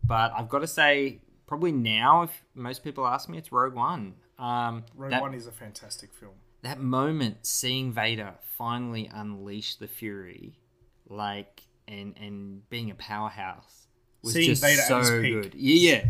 But 0.03 0.33
I've 0.35 0.49
got 0.49 0.59
to 0.59 0.67
say, 0.67 1.19
probably 1.47 1.71
now, 1.71 2.23
if 2.23 2.43
most 2.55 2.83
people 2.83 3.07
ask 3.07 3.29
me, 3.29 3.37
it's 3.37 3.51
Rogue 3.51 3.75
One. 3.75 4.15
Um, 4.37 4.83
Rogue 4.95 5.11
that, 5.11 5.21
One 5.21 5.33
is 5.33 5.47
a 5.47 5.51
fantastic 5.51 6.13
film. 6.13 6.33
that 6.63 6.79
moment 6.79 7.37
seeing 7.45 7.91
Vader 7.93 8.33
finally 8.57 9.09
unleash 9.13 9.75
the 9.75 9.87
Fury, 9.87 10.57
like 11.07 11.61
and 11.87 12.15
and 12.19 12.67
being 12.69 12.91
a 12.91 12.95
powerhouse 12.95 13.87
was 14.23 14.33
Seeing 14.33 14.49
just 14.49 14.63
Vader 14.63 14.81
so 14.81 15.21
good. 15.21 15.53
Yeah, 15.55 15.91
yeah. 15.91 16.05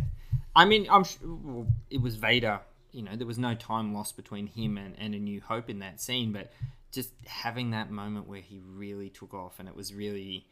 I 0.56 0.66
mean, 0.66 0.88
I'm 0.90 1.04
sure 1.04 1.20
well, 1.24 1.68
it 1.90 2.02
was 2.02 2.16
Vader. 2.16 2.62
You 2.94 3.02
know, 3.02 3.16
there 3.16 3.28
was 3.28 3.38
no 3.38 3.56
time 3.56 3.94
lost 3.94 4.16
between 4.16 4.48
him 4.48 4.78
and, 4.78 4.96
and 4.98 5.14
A 5.14 5.20
New 5.20 5.42
Hope 5.42 5.70
in 5.70 5.80
that 5.80 6.00
scene, 6.00 6.32
but 6.32 6.54
just 6.92 7.12
having 7.26 7.72
that 7.72 7.90
moment 7.92 8.28
where 8.28 8.40
he 8.40 8.62
really 8.76 9.10
took 9.10 9.34
off 9.34 9.60
and 9.60 9.68
it 9.68 9.76
was 9.76 9.94
really 9.94 10.46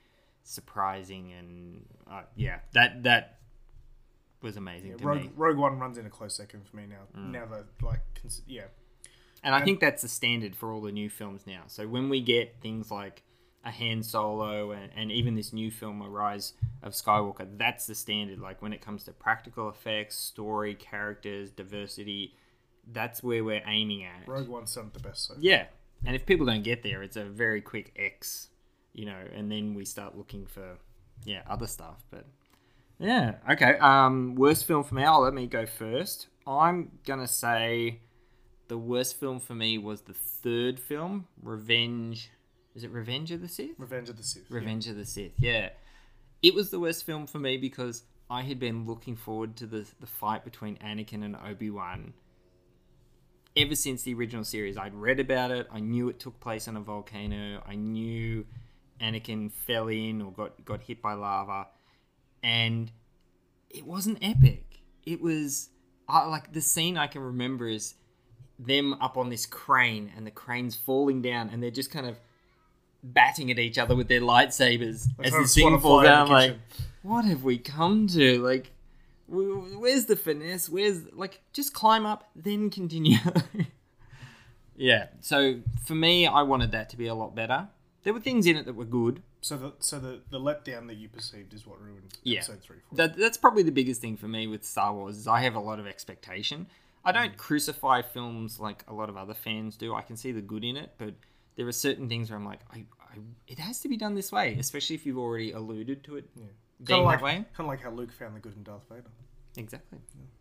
surprising 0.43 1.31
and 1.37 1.85
uh, 2.11 2.23
yeah, 2.35 2.59
that 2.73 3.03
that 3.03 3.37
was 4.41 4.57
amazing 4.57 4.97
to 4.97 5.05
Rogue, 5.05 5.21
me. 5.21 5.29
Rogue 5.35 5.57
One 5.57 5.79
runs 5.79 5.97
in 5.97 6.05
a 6.05 6.09
close 6.09 6.35
second 6.35 6.67
for 6.67 6.77
me 6.77 6.83
now. 6.89 7.19
Mm. 7.19 7.31
Now 7.31 7.45
that 7.45 7.65
like 7.81 8.01
cons- 8.19 8.41
yeah, 8.47 8.65
And 9.43 9.53
I 9.53 9.63
think 9.63 9.79
that's 9.79 10.01
the 10.01 10.07
standard 10.07 10.55
for 10.55 10.71
all 10.71 10.81
the 10.81 10.91
new 10.91 11.09
films 11.09 11.43
now. 11.45 11.61
So 11.67 11.87
when 11.87 12.09
we 12.09 12.21
get 12.21 12.55
things 12.59 12.89
like 12.89 13.21
a 13.63 13.71
Han 13.71 14.01
Solo 14.01 14.71
and, 14.71 14.89
and 14.95 15.11
even 15.11 15.35
this 15.35 15.53
new 15.53 15.69
film, 15.69 16.01
A 16.01 16.09
Rise 16.09 16.53
of 16.81 16.93
Skywalker, 16.93 17.47
that's 17.57 17.85
the 17.87 17.95
standard. 17.95 18.39
Like 18.39 18.61
when 18.61 18.73
it 18.73 18.81
comes 18.81 19.03
to 19.03 19.11
practical 19.11 19.69
effects, 19.69 20.15
story, 20.15 20.73
characters, 20.73 21.51
diversity, 21.51 22.35
that's 22.91 23.21
where 23.21 23.43
we're 23.43 23.63
aiming 23.67 24.03
at. 24.03 24.27
Rogue 24.27 24.47
One's 24.47 24.73
done 24.73 24.87
it 24.87 24.93
the 24.93 24.99
best 24.99 25.27
so. 25.27 25.35
far. 25.35 25.43
Yeah. 25.43 25.65
And 26.05 26.15
if 26.15 26.25
people 26.25 26.47
don't 26.47 26.63
get 26.63 26.81
there, 26.81 27.03
it's 27.03 27.15
a 27.15 27.25
very 27.25 27.61
quick 27.61 27.93
X, 27.95 28.49
you 28.93 29.05
know, 29.05 29.19
and 29.35 29.51
then 29.51 29.75
we 29.75 29.85
start 29.85 30.17
looking 30.17 30.47
for, 30.47 30.77
yeah, 31.23 31.43
other 31.47 31.67
stuff. 31.67 32.03
But 32.09 32.25
yeah, 32.97 33.35
okay. 33.51 33.77
Um, 33.77 34.33
worst 34.35 34.65
film 34.65 34.83
for 34.83 34.95
me, 34.95 35.03
I'll 35.03 35.21
let 35.21 35.35
me 35.35 35.45
go 35.45 35.67
first. 35.67 36.27
I'm 36.47 36.91
going 37.05 37.19
to 37.19 37.27
say 37.27 37.99
the 38.67 38.77
worst 38.77 39.19
film 39.19 39.39
for 39.39 39.53
me 39.53 39.77
was 39.77 40.01
the 40.01 40.13
third 40.13 40.79
film, 40.79 41.27
Revenge. 41.43 42.31
Is 42.75 42.83
it 42.83 42.91
Revenge 42.91 43.31
of 43.31 43.41
the 43.41 43.47
Sith? 43.47 43.77
Revenge 43.77 44.09
of 44.09 44.17
the 44.17 44.23
Sith. 44.23 44.43
yeah. 44.49 44.55
Revenge 44.55 44.87
of 44.87 44.95
the 44.95 45.05
Sith, 45.05 45.33
yeah. 45.39 45.69
It 46.41 46.55
was 46.55 46.69
the 46.69 46.79
worst 46.79 47.05
film 47.05 47.27
for 47.27 47.37
me 47.39 47.57
because 47.57 48.03
I 48.29 48.41
had 48.43 48.59
been 48.59 48.85
looking 48.85 49.15
forward 49.15 49.55
to 49.57 49.65
the 49.67 49.85
the 49.99 50.07
fight 50.07 50.43
between 50.43 50.77
Anakin 50.77 51.23
and 51.23 51.35
Obi 51.35 51.69
Wan 51.69 52.13
ever 53.55 53.75
since 53.75 54.03
the 54.03 54.13
original 54.13 54.43
series. 54.43 54.77
I'd 54.77 54.95
read 54.95 55.19
about 55.19 55.51
it. 55.51 55.67
I 55.71 55.79
knew 55.79 56.09
it 56.09 56.19
took 56.19 56.39
place 56.39 56.67
on 56.67 56.77
a 56.77 56.81
volcano. 56.81 57.61
I 57.67 57.75
knew 57.75 58.45
Anakin 59.01 59.51
fell 59.51 59.87
in 59.89 60.21
or 60.21 60.31
got 60.31 60.63
got 60.63 60.81
hit 60.83 61.01
by 61.01 61.13
lava, 61.13 61.67
and 62.41 62.91
it 63.69 63.85
wasn't 63.85 64.19
epic. 64.21 64.81
It 65.05 65.21
was 65.21 65.69
I 66.07 66.25
like 66.25 66.53
the 66.53 66.61
scene 66.61 66.97
I 66.97 67.07
can 67.07 67.21
remember 67.21 67.67
is 67.67 67.95
them 68.59 68.93
up 69.01 69.17
on 69.17 69.29
this 69.29 69.45
crane 69.45 70.11
and 70.15 70.25
the 70.25 70.31
crane's 70.31 70.75
falling 70.75 71.21
down 71.21 71.49
and 71.49 71.63
they're 71.63 71.71
just 71.71 71.89
kind 71.89 72.05
of 72.05 72.19
batting 73.03 73.51
at 73.51 73.59
each 73.59 73.77
other 73.77 73.95
with 73.95 74.07
their 74.07 74.21
lightsabers 74.21 75.07
as 75.23 75.31
the 75.31 75.45
thing 75.47 75.79
falls 75.79 76.03
down. 76.03 76.29
Like, 76.29 76.55
what 77.01 77.25
have 77.25 77.43
we 77.43 77.57
come 77.57 78.07
to? 78.07 78.41
Like, 78.41 78.71
where's 79.27 80.05
the 80.05 80.15
finesse? 80.15 80.69
Where's 80.69 81.11
like 81.13 81.41
just 81.53 81.73
climb 81.73 82.05
up, 82.05 82.29
then 82.35 82.69
continue. 82.69 83.17
yeah. 84.75 85.07
So 85.21 85.59
for 85.85 85.95
me, 85.95 86.27
I 86.27 86.41
wanted 86.43 86.71
that 86.71 86.89
to 86.89 86.97
be 86.97 87.07
a 87.07 87.15
lot 87.15 87.35
better. 87.35 87.67
There 88.03 88.13
were 88.13 88.19
things 88.19 88.47
in 88.47 88.55
it 88.55 88.65
that 88.65 88.75
were 88.75 88.85
good. 88.85 89.21
So 89.41 89.57
the 89.57 89.73
so 89.79 89.99
the, 89.99 90.21
the 90.29 90.39
letdown 90.39 90.87
that 90.87 90.97
you 90.97 91.09
perceived 91.09 91.53
is 91.53 91.65
what 91.65 91.81
ruined 91.81 92.17
Yeah. 92.23 92.39
episode 92.39 92.61
three. 92.61 92.77
That, 92.91 93.17
that's 93.17 93.37
probably 93.37 93.63
the 93.63 93.71
biggest 93.71 94.01
thing 94.01 94.17
for 94.17 94.27
me 94.27 94.47
with 94.47 94.63
Star 94.63 94.93
Wars 94.93 95.17
is 95.17 95.27
I 95.27 95.41
have 95.41 95.55
a 95.55 95.59
lot 95.59 95.79
of 95.79 95.87
expectation. 95.87 96.67
I 97.03 97.11
don't 97.11 97.33
mm. 97.33 97.37
crucify 97.37 98.03
films 98.03 98.59
like 98.59 98.83
a 98.87 98.93
lot 98.93 99.09
of 99.09 99.17
other 99.17 99.33
fans 99.33 99.75
do. 99.77 99.95
I 99.95 100.03
can 100.03 100.15
see 100.15 100.31
the 100.31 100.41
good 100.41 100.63
in 100.63 100.77
it, 100.77 100.91
but 100.99 101.15
there 101.61 101.67
are 101.67 101.71
certain 101.71 102.09
things 102.09 102.31
where 102.31 102.39
I'm 102.39 102.45
like, 102.45 102.61
I, 102.73 102.85
I 102.99 103.19
it 103.47 103.59
has 103.59 103.79
to 103.81 103.87
be 103.87 103.97
done 103.97 104.15
this 104.15 104.31
way, 104.31 104.55
especially 104.59 104.95
if 104.95 105.05
you've 105.05 105.19
already 105.19 105.51
alluded 105.51 106.03
to 106.05 106.15
it 106.15 106.25
Kind 106.35 106.49
being 106.83 106.99
of 107.01 107.05
like 107.05 107.19
that 107.19 107.23
way. 107.25 107.33
kind 107.35 107.45
of 107.59 107.67
like 107.67 107.83
how 107.83 107.91
Luke 107.91 108.11
found 108.11 108.35
the 108.35 108.39
good 108.39 108.55
in 108.55 108.63
Darth 108.63 108.81
Vader. 108.89 109.03
Exactly. 109.57 109.99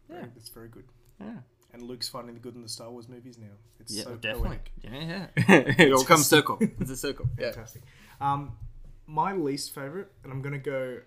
Very, 0.08 0.22
Yeah. 0.22 0.28
It's 0.34 0.48
very 0.48 0.68
good. 0.68 0.84
Yeah. 1.20 1.34
And 1.74 1.82
Luke's 1.82 2.08
finding 2.08 2.34
the 2.34 2.40
good 2.40 2.54
in 2.54 2.62
the 2.62 2.68
Star 2.70 2.90
Wars 2.90 3.06
movies 3.06 3.36
now. 3.36 3.52
It's 3.80 3.92
Yeah, 3.94 4.04
so 4.04 4.16
definitely. 4.16 4.48
poetic. 4.48 4.72
Yeah, 4.82 5.26
yeah. 5.36 5.54
it 5.86 5.92
all 5.92 6.04
comes 6.04 6.26
circle. 6.26 6.56
It's 6.60 6.90
a 6.90 6.96
circle. 6.96 7.26
Yeah. 7.38 7.50
Fantastic. 7.52 7.82
Um, 8.18 8.52
my 9.06 9.34
least 9.34 9.74
favorite, 9.74 10.10
and 10.24 10.32
I'm 10.32 10.40
gonna 10.40 10.58
go. 10.58 11.00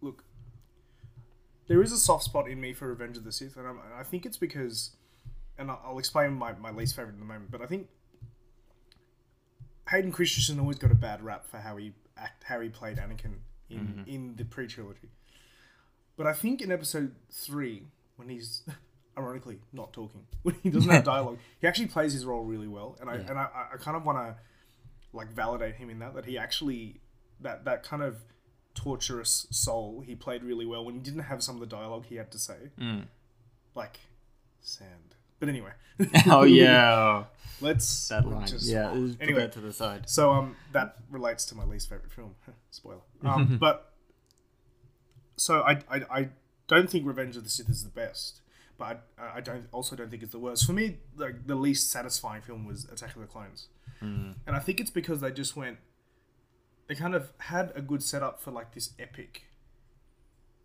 Look, 0.00 0.22
there 1.66 1.82
is 1.82 1.90
a 1.92 1.98
soft 1.98 2.24
spot 2.24 2.48
in 2.48 2.60
me 2.60 2.72
for 2.72 2.86
Revenge 2.88 3.16
of 3.16 3.24
the 3.24 3.32
Sith, 3.32 3.56
and 3.56 3.66
I'm, 3.66 3.80
I 3.98 4.02
think 4.04 4.24
it's 4.26 4.36
because, 4.36 4.96
and 5.58 5.70
I'll, 5.70 5.80
I'll 5.84 5.98
explain 5.98 6.32
my, 6.34 6.52
my 6.54 6.70
least 6.70 6.94
favorite 6.96 7.16
in 7.16 7.22
a 7.22 7.24
moment. 7.24 7.50
But 7.50 7.60
I 7.62 7.66
think 7.66 7.88
Hayden 9.90 10.12
Christensen 10.12 10.60
always 10.60 10.78
got 10.78 10.90
a 10.90 10.94
bad 10.96 11.22
rap 11.22 11.46
for 11.46 11.58
how 11.58 11.76
he 11.76 11.92
act, 12.16 12.44
how 12.44 12.60
he 12.60 12.68
played 12.68 12.96
Anakin 12.98 13.34
in 13.68 14.04
in 14.06 14.34
the 14.36 14.44
pre 14.44 14.66
trilogy. 14.66 15.10
But 16.16 16.26
I 16.26 16.32
think 16.32 16.60
in 16.60 16.70
Episode 16.70 17.14
three, 17.30 17.84
when 18.16 18.28
he's 18.28 18.62
ironically 19.18 19.58
not 19.72 19.92
talking, 19.92 20.26
when 20.42 20.54
he 20.62 20.70
doesn't 20.70 20.90
have 20.90 21.04
dialogue, 21.16 21.38
he 21.60 21.66
actually 21.66 21.86
plays 21.88 22.12
his 22.12 22.24
role 22.24 22.44
really 22.44 22.68
well, 22.68 22.96
and 23.00 23.08
I 23.10 23.14
and 23.14 23.38
I, 23.38 23.48
I 23.72 23.76
kind 23.78 23.96
of 23.96 24.04
want 24.04 24.18
to 24.18 24.36
like 25.12 25.32
validate 25.32 25.74
him 25.76 25.90
in 25.90 25.98
that 26.00 26.14
that 26.14 26.24
he 26.26 26.38
actually 26.38 27.00
that 27.40 27.64
that 27.64 27.82
kind 27.82 28.02
of 28.02 28.18
torturous 28.74 29.46
soul 29.50 30.00
he 30.06 30.14
played 30.14 30.44
really 30.44 30.64
well 30.64 30.84
when 30.84 30.94
he 30.94 31.00
didn't 31.00 31.24
have 31.24 31.42
some 31.42 31.56
of 31.56 31.60
the 31.60 31.66
dialogue 31.66 32.04
he 32.06 32.14
had 32.16 32.30
to 32.32 32.38
say, 32.38 32.70
Mm. 32.78 33.06
like 33.74 33.98
sand. 34.60 35.16
But 35.40 35.48
anyway, 35.48 35.72
Oh 36.26 36.44
yeah. 36.44 37.24
let's 37.60 38.10
line. 38.10 38.46
just- 38.46 38.66
yeah. 38.68 38.90
Anyway, 39.20 39.40
that 39.40 39.52
to 39.52 39.60
the 39.60 39.72
side. 39.72 40.08
so 40.08 40.30
um, 40.30 40.54
that 40.72 40.96
relates 41.10 41.44
to 41.46 41.54
my 41.56 41.64
least 41.64 41.88
favorite 41.88 42.12
film. 42.12 42.34
Spoiler. 42.70 43.00
Um, 43.24 43.56
but 43.58 43.92
so 45.36 45.62
I, 45.62 45.80
I 45.90 45.96
I 46.10 46.28
don't 46.68 46.88
think 46.88 47.06
Revenge 47.06 47.36
of 47.36 47.44
the 47.44 47.50
Sith 47.50 47.68
is 47.68 47.82
the 47.84 47.90
best, 47.90 48.40
but 48.78 49.06
I, 49.18 49.38
I 49.38 49.40
don't 49.40 49.66
also 49.72 49.96
don't 49.96 50.10
think 50.10 50.22
it's 50.22 50.32
the 50.32 50.38
worst. 50.38 50.66
For 50.66 50.72
me, 50.72 50.98
like 51.16 51.46
the 51.46 51.54
least 51.54 51.90
satisfying 51.90 52.42
film 52.42 52.66
was 52.66 52.84
Attack 52.84 53.14
of 53.16 53.22
the 53.22 53.26
Clones, 53.26 53.68
and 54.00 54.34
I 54.46 54.58
think 54.58 54.80
it's 54.80 54.90
because 54.90 55.20
they 55.20 55.30
just 55.30 55.56
went. 55.56 55.78
They 56.88 56.94
kind 56.96 57.14
of 57.14 57.32
had 57.38 57.72
a 57.76 57.80
good 57.82 58.02
setup 58.02 58.40
for 58.42 58.50
like 58.50 58.74
this 58.74 58.90
epic. 58.98 59.44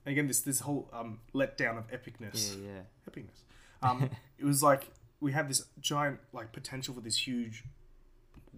and 0.05 0.11
Again, 0.13 0.27
this 0.27 0.39
this 0.41 0.61
whole 0.61 0.89
um, 0.91 1.19
letdown 1.33 1.77
of 1.77 1.87
epicness 1.91 2.55
Yeah, 2.57 2.73
yeah. 2.73 2.81
epicness. 3.09 3.43
Um, 3.81 4.09
it 4.39 4.45
was 4.45 4.61
like 4.63 4.91
we 5.19 5.31
had 5.31 5.49
this 5.49 5.63
giant 5.79 6.19
like 6.33 6.51
potential 6.51 6.93
for 6.93 7.01
this 7.01 7.27
huge 7.27 7.63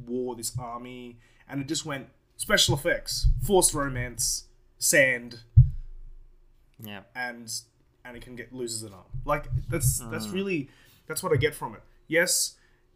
war, 0.06 0.36
this 0.36 0.54
army, 0.60 1.18
and 1.50 1.62
it 1.62 1.68
just 1.68 1.86
went 1.86 2.08
special 2.36 2.76
effects, 2.76 3.28
forced 3.46 3.74
romance, 3.74 4.46
sand, 4.78 5.40
Yeah. 6.80 7.02
and 7.16 7.48
Anakin 8.06 8.38
get 8.38 8.54
loses 8.54 8.84
an 8.84 8.94
arm. 8.94 9.06
Like 9.26 9.46
that's 9.70 10.02
Mm. 10.02 10.12
that's 10.12 10.28
really 10.30 10.70
that's 11.08 11.24
what 11.24 11.32
I 11.34 11.36
get 11.38 11.56
from 11.56 11.74
it. 11.74 11.82
Yes, 12.08 12.56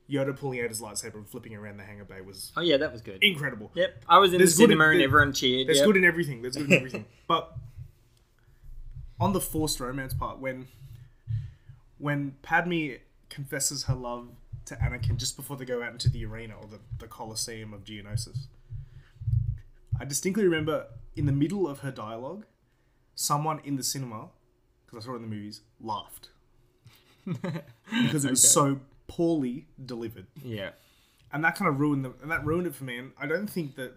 Yoda 0.10 0.38
pulling 0.38 0.62
out 0.62 0.70
his 0.70 0.82
lightsaber 0.82 1.16
and 1.16 1.28
flipping 1.28 1.56
around 1.56 1.78
the 1.78 1.84
hangar 1.84 2.06
bay 2.06 2.22
was 2.22 2.52
Oh 2.56 2.62
yeah, 2.62 2.78
that 2.78 2.92
was 2.92 3.02
good. 3.02 3.24
incredible. 3.24 3.72
Yep. 3.76 4.04
I 4.08 4.18
was 4.20 4.32
in 4.34 4.38
There's 4.40 4.56
the 4.58 4.68
good 4.68 4.74
in- 4.74 4.82
and 4.82 5.02
everyone 5.02 5.34
cheered. 5.34 5.68
There's 5.68 5.78
yep. 5.80 5.86
good 5.88 5.98
in 5.98 6.04
everything. 6.04 6.42
There's 6.42 6.56
good 6.56 6.68
in 6.68 6.74
everything. 6.74 7.06
but 7.28 7.56
on 9.20 9.34
the 9.34 9.42
forced 9.42 9.80
romance 9.80 10.14
part, 10.14 10.40
when 10.40 10.68
when 12.02 12.36
Padme 12.42 12.94
confesses 13.30 13.84
her 13.84 13.94
love 13.94 14.30
to 14.66 14.76
Anakin 14.76 15.18
just 15.18 15.38
before 15.38 15.56
they 15.56 15.66
go 15.66 15.84
out 15.84 15.92
into 15.92 16.10
the 16.10 16.26
arena 16.26 16.56
or 16.60 16.68
the, 16.68 16.80
the 17.00 17.08
Colosseum 17.08 17.74
of 17.74 17.84
Geonosis, 17.84 18.48
I 20.00 20.06
distinctly 20.06 20.44
remember 20.44 20.88
in 21.16 21.28
the 21.28 21.32
middle 21.32 21.68
of 21.68 21.80
her 21.80 21.92
dialogue, 21.92 22.46
someone 23.14 23.62
in 23.64 23.76
the 23.76 23.84
cinema, 23.84 24.30
because 24.86 25.04
I 25.04 25.06
saw 25.06 25.14
it 25.14 25.18
in 25.18 25.22
the 25.22 25.28
movies, 25.28 25.62
laughed 25.80 26.30
because 27.26 28.26
it 28.26 28.32
was 28.32 28.50
so 28.50 28.80
poorly 29.08 29.68
delivered 29.86 30.26
yeah. 30.44 30.72
and 31.32 31.44
that 31.44 31.56
kind 31.56 31.70
of 31.70 31.80
ruined 31.80 32.04
them, 32.04 32.16
and 32.22 32.32
that 32.32 32.44
ruined 32.44 32.66
it 32.66 32.74
for 32.74 32.84
me. 32.84 32.98
And 32.98 33.12
I 33.20 33.28
don't 33.28 33.48
think 33.48 33.76
that 33.76 33.94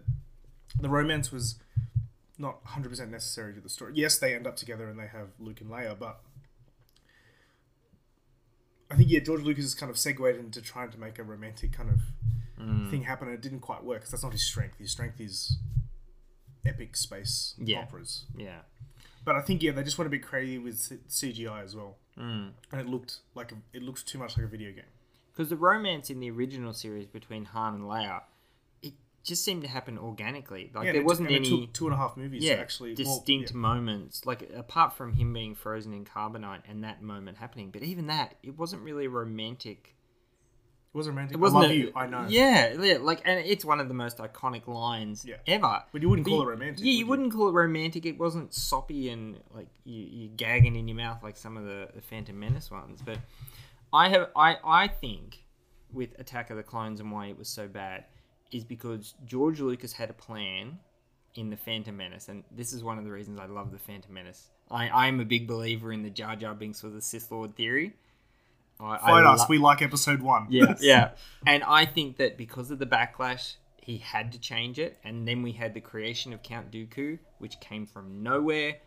the 0.79 0.89
romance 0.89 1.31
was 1.31 1.55
not 2.37 2.63
100% 2.65 3.09
necessary 3.09 3.53
to 3.53 3.61
the 3.61 3.69
story. 3.69 3.93
Yes, 3.95 4.19
they 4.19 4.35
end 4.35 4.45
up 4.45 4.57
together 4.57 4.87
and 4.89 4.99
they 4.99 5.07
have 5.07 5.29
Luke 5.39 5.61
and 5.61 5.71
Leia, 5.71 5.97
but 5.97 6.21
I 8.91 8.95
think 8.95 9.09
yeah, 9.09 9.19
George 9.19 9.41
Lucas 9.41 9.63
has 9.65 9.73
kind 9.73 9.89
of 9.89 9.97
segued 9.97 10.37
into 10.37 10.61
trying 10.61 10.91
to 10.91 10.99
make 10.99 11.17
a 11.19 11.23
romantic 11.23 11.71
kind 11.73 11.89
of 11.89 11.99
Mm. 12.59 12.89
thing 12.89 13.01
happen, 13.03 13.27
and 13.27 13.35
it 13.35 13.41
didn't 13.41 13.59
quite 13.59 13.83
work 13.83 13.97
because 13.99 14.11
that's 14.11 14.23
not 14.23 14.31
his 14.31 14.43
strength. 14.45 14.77
His 14.77 14.89
strength 14.91 15.19
is 15.19 15.57
epic 16.65 16.95
space 16.95 17.53
Yeah. 17.57 17.81
operas. 17.81 18.25
Yeah. 18.35 18.61
But 19.25 19.35
I 19.35 19.41
think 19.41 19.61
yeah, 19.61 19.71
they 19.71 19.83
just 19.83 19.97
went 19.97 20.07
a 20.07 20.11
bit 20.11 20.23
crazy 20.23 20.57
with 20.57 20.77
C- 20.79 20.99
CGI 21.09 21.63
as 21.63 21.75
well, 21.75 21.97
Mm. 22.17 22.53
and 22.71 22.81
it 22.81 22.87
looked 22.87 23.19
like 23.33 23.51
a, 23.51 23.55
it 23.73 23.83
looked 23.83 24.07
too 24.07 24.17
much 24.17 24.37
like 24.37 24.45
a 24.45 24.49
video 24.49 24.71
game. 24.71 24.85
Because 25.33 25.49
the 25.49 25.57
romance 25.57 26.09
in 26.09 26.19
the 26.21 26.31
original 26.31 26.71
series 26.71 27.07
between 27.07 27.43
Han 27.45 27.73
and 27.75 27.83
Leia, 27.83 28.23
just 29.25 29.43
seemed 29.43 29.63
to 29.63 29.67
happen 29.67 29.97
organically. 29.97 30.71
Like 30.73 30.85
Yeah, 30.85 30.91
there 30.93 31.03
wasn't 31.03 31.31
any 31.31 31.49
took 31.65 31.73
two 31.73 31.85
and 31.85 31.93
a 31.93 31.97
half 31.97 32.15
movies 32.15 32.43
yeah 32.43 32.53
actually 32.53 32.89
well, 32.93 33.17
distinct 33.17 33.51
yeah. 33.51 33.57
moments. 33.57 34.25
Like 34.25 34.49
apart 34.55 34.93
from 34.93 35.13
him 35.13 35.33
being 35.33 35.55
frozen 35.55 35.93
in 35.93 36.05
carbonite 36.05 36.61
and 36.69 36.83
that 36.83 37.01
moment 37.01 37.37
happening, 37.37 37.71
but 37.71 37.81
even 37.83 38.07
that, 38.07 38.35
it 38.43 38.57
wasn't 38.57 38.83
really 38.83 39.07
romantic. 39.07 39.95
It 40.93 40.97
wasn't 40.97 41.15
romantic. 41.17 41.35
It 41.35 41.39
wasn't. 41.41 41.57
I 41.57 41.61
love 41.67 41.71
a- 41.71 41.75
you. 41.75 41.91
I 41.95 42.07
know. 42.07 42.25
Yeah, 42.29 42.73
yeah. 42.79 42.97
Like, 43.01 43.21
and 43.25 43.39
it's 43.45 43.65
one 43.65 43.79
of 43.81 43.87
the 43.89 43.93
most 43.93 44.19
iconic 44.19 44.67
lines 44.67 45.25
Yeah. 45.25 45.35
ever. 45.47 45.83
But 45.91 46.01
you 46.01 46.07
wouldn't 46.09 46.27
call 46.27 46.37
But 46.37 46.43
it 46.47 46.49
romantic. 46.51 46.85
Yeah, 46.85 46.91
would 46.91 46.97
you 46.99 47.05
wouldn't 47.07 47.33
call 47.33 47.49
it 47.49 47.53
romantic. 47.53 48.05
It 48.05 48.17
wasn't 48.17 48.53
soppy 48.53 49.09
and 49.09 49.39
like 49.53 49.67
you, 49.83 50.05
you 50.05 50.27
gagging 50.29 50.75
in 50.77 50.87
your 50.87 50.95
mouth 50.97 51.21
like 51.23 51.35
some 51.35 51.57
of 51.57 51.65
the, 51.65 51.89
the 51.95 52.01
Phantom 52.01 52.39
Menace 52.39 52.69
ones. 52.71 53.01
But 53.03 53.17
I 53.91 54.07
have 54.09 54.29
I 54.35 54.57
I 54.63 54.87
think 54.87 55.43
with 55.91 56.17
Attack 56.19 56.49
of 56.51 56.57
the 56.57 56.63
Clones 56.63 56.99
and 56.99 57.11
why 57.11 57.27
it 57.27 57.37
was 57.37 57.47
so 57.49 57.67
bad 57.67 58.05
is 58.55 58.63
because 58.63 59.13
George 59.25 59.59
Lucas 59.59 59.93
had 59.93 60.09
a 60.09 60.13
plan 60.13 60.79
in 61.35 61.49
the 61.49 61.57
Phantom 61.57 61.95
Menace, 61.95 62.29
and 62.29 62.43
this 62.51 62.71
is 62.73 62.83
one 62.83 62.97
of 62.97 63.03
the 63.03 63.11
reasons 63.11 63.39
I 63.39 63.45
love 63.45 63.71
the 63.71 63.79
Phantom 63.79 64.13
Menace. 64.13 64.49
I 64.71 64.87
I 64.89 65.07
am 65.07 65.19
a 65.19 65.25
big 65.25 65.47
believer 65.47 65.91
in 65.91 66.01
the 66.03 66.09
Jar 66.09 66.35
Jar 66.35 66.53
Binks 66.55 66.81
was 66.83 66.95
a 66.95 67.01
Sith 67.01 67.31
Lord 67.31 67.55
theory. 67.55 67.93
I, 68.79 68.95
I 68.95 68.97
Fight 68.99 69.25
us. 69.25 69.39
lo- 69.41 69.45
We 69.49 69.57
like 69.57 69.81
episode 69.81 70.21
one. 70.21 70.47
yeah, 70.49 70.75
yeah. 70.81 71.11
And 71.45 71.63
I 71.63 71.85
think 71.85 72.17
that 72.17 72.37
because 72.37 72.71
of 72.71 72.79
the 72.79 72.85
backlash, 72.85 73.55
he 73.77 73.97
had 73.99 74.31
to 74.33 74.39
change 74.39 74.79
it. 74.79 74.97
And 75.03 75.25
then 75.27 75.43
we 75.43 75.53
had 75.53 75.73
the 75.73 75.81
creation 75.81 76.33
of 76.33 76.41
Count 76.43 76.71
Dooku, 76.71 77.19
which 77.37 77.59
came 77.61 77.85
from 77.85 78.21
nowhere. 78.23 78.77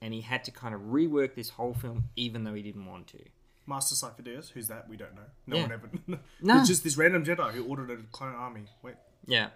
And 0.00 0.12
he 0.14 0.20
had 0.20 0.44
to 0.44 0.50
kind 0.50 0.74
of 0.74 0.80
rework 0.82 1.34
this 1.34 1.48
whole 1.50 1.74
film, 1.74 2.04
even 2.16 2.44
though 2.44 2.54
he 2.54 2.62
didn't 2.62 2.86
want 2.86 3.06
to. 3.08 3.18
Master 3.66 3.94
Cypher 3.94 4.22
Who's 4.54 4.68
that? 4.68 4.88
We 4.88 4.96
don't 4.96 5.14
know. 5.14 5.22
No 5.46 5.56
Yeah. 5.56 5.62
one 5.62 5.72
ever. 5.72 5.90
No. 6.40 6.58
It's 6.58 6.68
just 6.68 6.84
this 6.84 6.96
random 6.96 7.24
Jedi 7.24 7.52
who 7.52 7.64
ordered 7.64 7.90
a 7.90 7.96
clone 8.12 8.34
army. 8.34 8.64
Wait, 8.82 8.94
Yeah. 9.26 9.48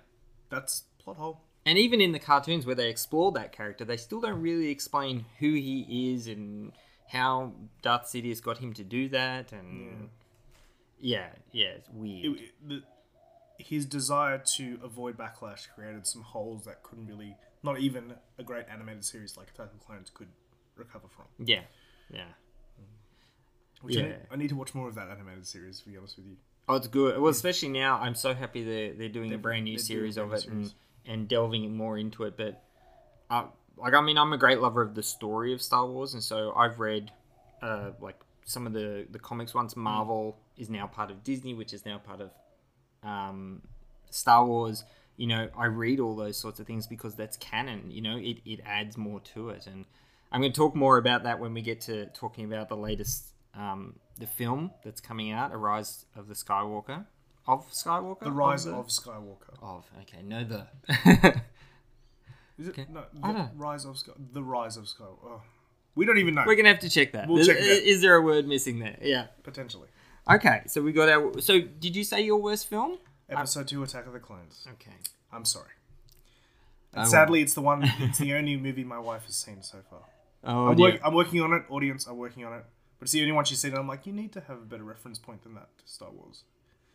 that's 0.51 0.85
plot 0.99 1.17
hole. 1.17 1.41
And 1.65 1.77
even 1.79 2.01
in 2.01 2.13
the 2.13 2.19
cartoons 2.21 2.65
where 2.65 2.77
they 2.77 2.89
explore 2.89 3.33
that 3.33 3.51
character, 3.53 3.85
they 3.85 3.97
still 3.97 4.21
don't 4.21 4.41
really 4.41 4.69
explain 4.69 5.25
who 5.41 5.53
he 5.55 6.13
is 6.15 6.29
and 6.29 6.73
how 7.09 7.53
Darth 7.83 8.05
Sidious 8.05 8.41
got 8.43 8.59
him 8.59 8.73
to 8.75 8.85
do 8.85 9.09
that. 9.09 9.53
And 9.53 10.11
yeah, 11.01 11.31
yeah, 11.53 11.69
it's 11.79 11.89
weird. 11.91 12.25
It, 12.25 12.41
it- 12.43 12.69
the, 12.69 12.83
his 13.59 13.87
desire 13.87 14.37
to 14.57 14.79
avoid 14.85 15.17
backlash 15.17 15.67
created 15.75 16.07
some 16.07 16.21
holes 16.23 16.67
that 16.67 16.83
couldn't 16.83 17.07
really 17.07 17.37
not 17.63 17.81
even 17.81 18.15
a 18.39 18.43
great 18.43 18.67
animated 18.71 19.03
series 19.05 19.37
like 19.37 19.49
Attack 19.49 19.73
of 19.73 19.79
the 19.79 19.85
Clones 19.85 20.11
could 20.13 20.29
recover 20.77 21.07
from. 21.09 21.25
Yeah, 21.45 21.63
yeah. 22.13 22.25
Which 23.83 23.97
I, 23.97 24.03
need, 24.03 24.17
I 24.33 24.37
need 24.37 24.49
to 24.51 24.57
watch 24.57 24.75
more 24.75 24.89
of 24.89 24.95
that 24.97 25.09
animated 25.09 25.47
series. 25.47 25.81
To 25.81 25.89
be 25.89 25.97
honest 25.97 26.17
with 26.19 26.27
you, 26.27 26.37
Oh, 26.69 26.75
it's 26.77 26.89
good. 26.89 27.19
Well, 27.21 27.31
especially 27.31 27.69
now, 27.69 27.99
I'm 27.99 28.15
so 28.15 28.35
happy 28.35 28.65
they're 28.65 28.93
they're 28.95 29.09
doing 29.09 29.27
a 29.27 29.31
They're- 29.31 29.39
brand 29.39 29.65
new 29.65 29.77
a 29.77 29.79
series 29.79 30.17
brand 30.17 30.33
of 30.33 30.39
it 30.39 30.47
and 30.47 30.67
series. 30.67 30.75
and 31.07 31.29
delving 31.29 31.77
more 31.77 31.97
into 31.97 32.25
it. 32.25 32.37
But 32.37 32.63
uh, 33.31 33.47
like, 33.77 33.95
I 33.95 34.01
mean, 34.01 34.19
I'm 34.19 34.33
a 34.33 34.39
great 34.39 34.61
lover 34.61 34.83
of 34.83 34.95
the 34.95 35.03
story 35.03 35.53
of 35.53 35.63
Star 35.63 35.87
Wars, 35.87 36.15
and 36.15 36.23
so 36.23 36.53
I've 36.57 36.81
read 36.81 37.13
uh, 37.63 37.91
like 38.01 38.17
some 38.45 38.67
of 38.67 38.73
the 38.73 39.07
the 39.11 39.19
comics 39.19 39.55
ones. 39.55 39.75
Hmm. 39.75 39.81
Marvel 39.81 40.39
is 40.57 40.69
now 40.69 40.87
part 40.87 41.11
of 41.11 41.23
Disney, 41.23 41.55
which 41.55 41.73
is 41.73 41.85
now 41.85 41.99
part 41.99 42.21
of 42.21 42.31
um, 43.03 43.63
Star 44.11 44.45
Wars. 44.45 44.85
You 45.17 45.29
know, 45.29 45.49
I 45.57 45.67
read 45.67 46.01
all 46.01 46.15
those 46.17 46.37
sorts 46.37 46.61
of 46.61 46.67
things 46.67 46.87
because 46.87 47.15
that's 47.15 47.37
canon. 47.39 47.91
You 47.91 48.03
know, 48.03 48.17
it, 48.19 48.39
it 48.45 48.61
adds 48.67 48.99
more 48.99 49.21
to 49.35 49.51
it, 49.51 49.67
and 49.67 49.85
I'm 50.33 50.41
going 50.41 50.53
to 50.53 50.57
talk 50.57 50.75
more 50.75 50.99
about 50.99 51.23
that 51.23 51.39
when 51.39 51.55
we 51.55 51.63
get 51.63 51.81
to 51.83 52.07
talking 52.07 52.45
about 52.45 52.69
the 52.69 52.77
latest 52.77 53.33
um, 53.57 53.97
the 54.19 54.27
film 54.27 54.71
that's 54.85 55.01
coming 55.01 55.31
out, 55.33 55.53
A 55.53 55.57
Rise 55.57 56.07
of 56.15 56.29
the 56.29 56.35
Skywalker, 56.35 57.07
of 57.47 57.69
Skywalker, 57.71 58.21
The 58.25 58.33
Rise 58.33 58.65
the- 58.65 58.75
of 58.75 58.89
Skywalker. 58.89 59.57
of. 59.63 59.85
Okay, 60.03 60.23
no 60.23 60.45
the. 60.45 60.67
Is 62.59 62.69
it 62.69 62.71
Okay. 62.79 62.87
no? 62.91 63.05
The 63.13 63.51
Rise 63.55 63.85
of 63.85 63.99
Sky. 63.99 64.13
The 64.33 64.43
Rise 64.43 64.77
of 64.77 64.85
Skywalker. 64.85 65.19
Oh. 65.25 65.43
We 65.95 66.05
don't 66.07 66.19
even 66.19 66.35
know. 66.35 66.45
We're 66.47 66.57
gonna 66.57 66.69
have 66.71 66.81
to 66.81 66.91
check 66.91 67.13
that. 67.13 67.29
We'll 67.29 67.39
is, 67.39 67.47
check 67.47 67.57
out. 67.57 67.63
is 67.63 68.01
there 68.03 68.15
a 68.15 68.23
word 68.23 68.47
missing 68.47 68.79
there? 68.79 68.99
Yeah. 69.01 69.27
Potentially. 69.43 69.89
Okay, 70.31 70.63
so 70.67 70.83
we 70.83 70.93
got 70.93 71.09
our. 71.09 71.41
So 71.41 71.61
did 71.61 71.95
you 71.97 72.03
say 72.05 72.21
your 72.23 72.39
worst 72.41 72.69
film? 72.69 72.99
Episode 73.29 73.69
two, 73.69 73.83
Attack 73.83 74.07
of 74.07 74.13
the 74.13 74.19
Clones. 74.21 74.67
Okay. 74.75 74.97
I'm 75.33 75.45
sorry. 75.45 75.71
Oh, 76.95 77.01
And 77.01 77.09
sadly, 77.09 77.43
it's 77.43 77.55
the 77.55 77.61
one. 77.61 77.83
It's 77.99 78.19
the 78.19 78.35
only 78.35 78.57
movie 78.57 78.85
my 78.85 78.99
wife 78.99 79.25
has 79.27 79.37
seen 79.37 79.63
so 79.63 79.79
far. 79.91 80.01
Oh, 80.49 80.69
I'm, 80.69 80.77
work, 80.77 81.01
I'm 81.03 81.13
working 81.15 81.41
on 81.41 81.53
it. 81.55 81.65
Audience, 81.71 82.07
I'm 82.07 82.19
working 82.19 82.45
on 82.45 82.53
it. 82.53 82.65
But 82.99 83.11
the 83.11 83.23
only 83.29 83.45
she's 83.45 83.61
seen. 83.61 83.73
And 83.73 83.81
I'm 83.81 83.89
like, 83.89 84.07
you 84.07 84.13
need 84.13 84.33
to 84.33 84.41
have 84.41 84.59
a 84.59 84.65
better 84.65 84.85
reference 84.85 85.19
point 85.19 85.43
than 85.43 85.55
that 85.55 85.69
to 85.79 85.89
Star 85.89 86.11
Wars 86.11 86.45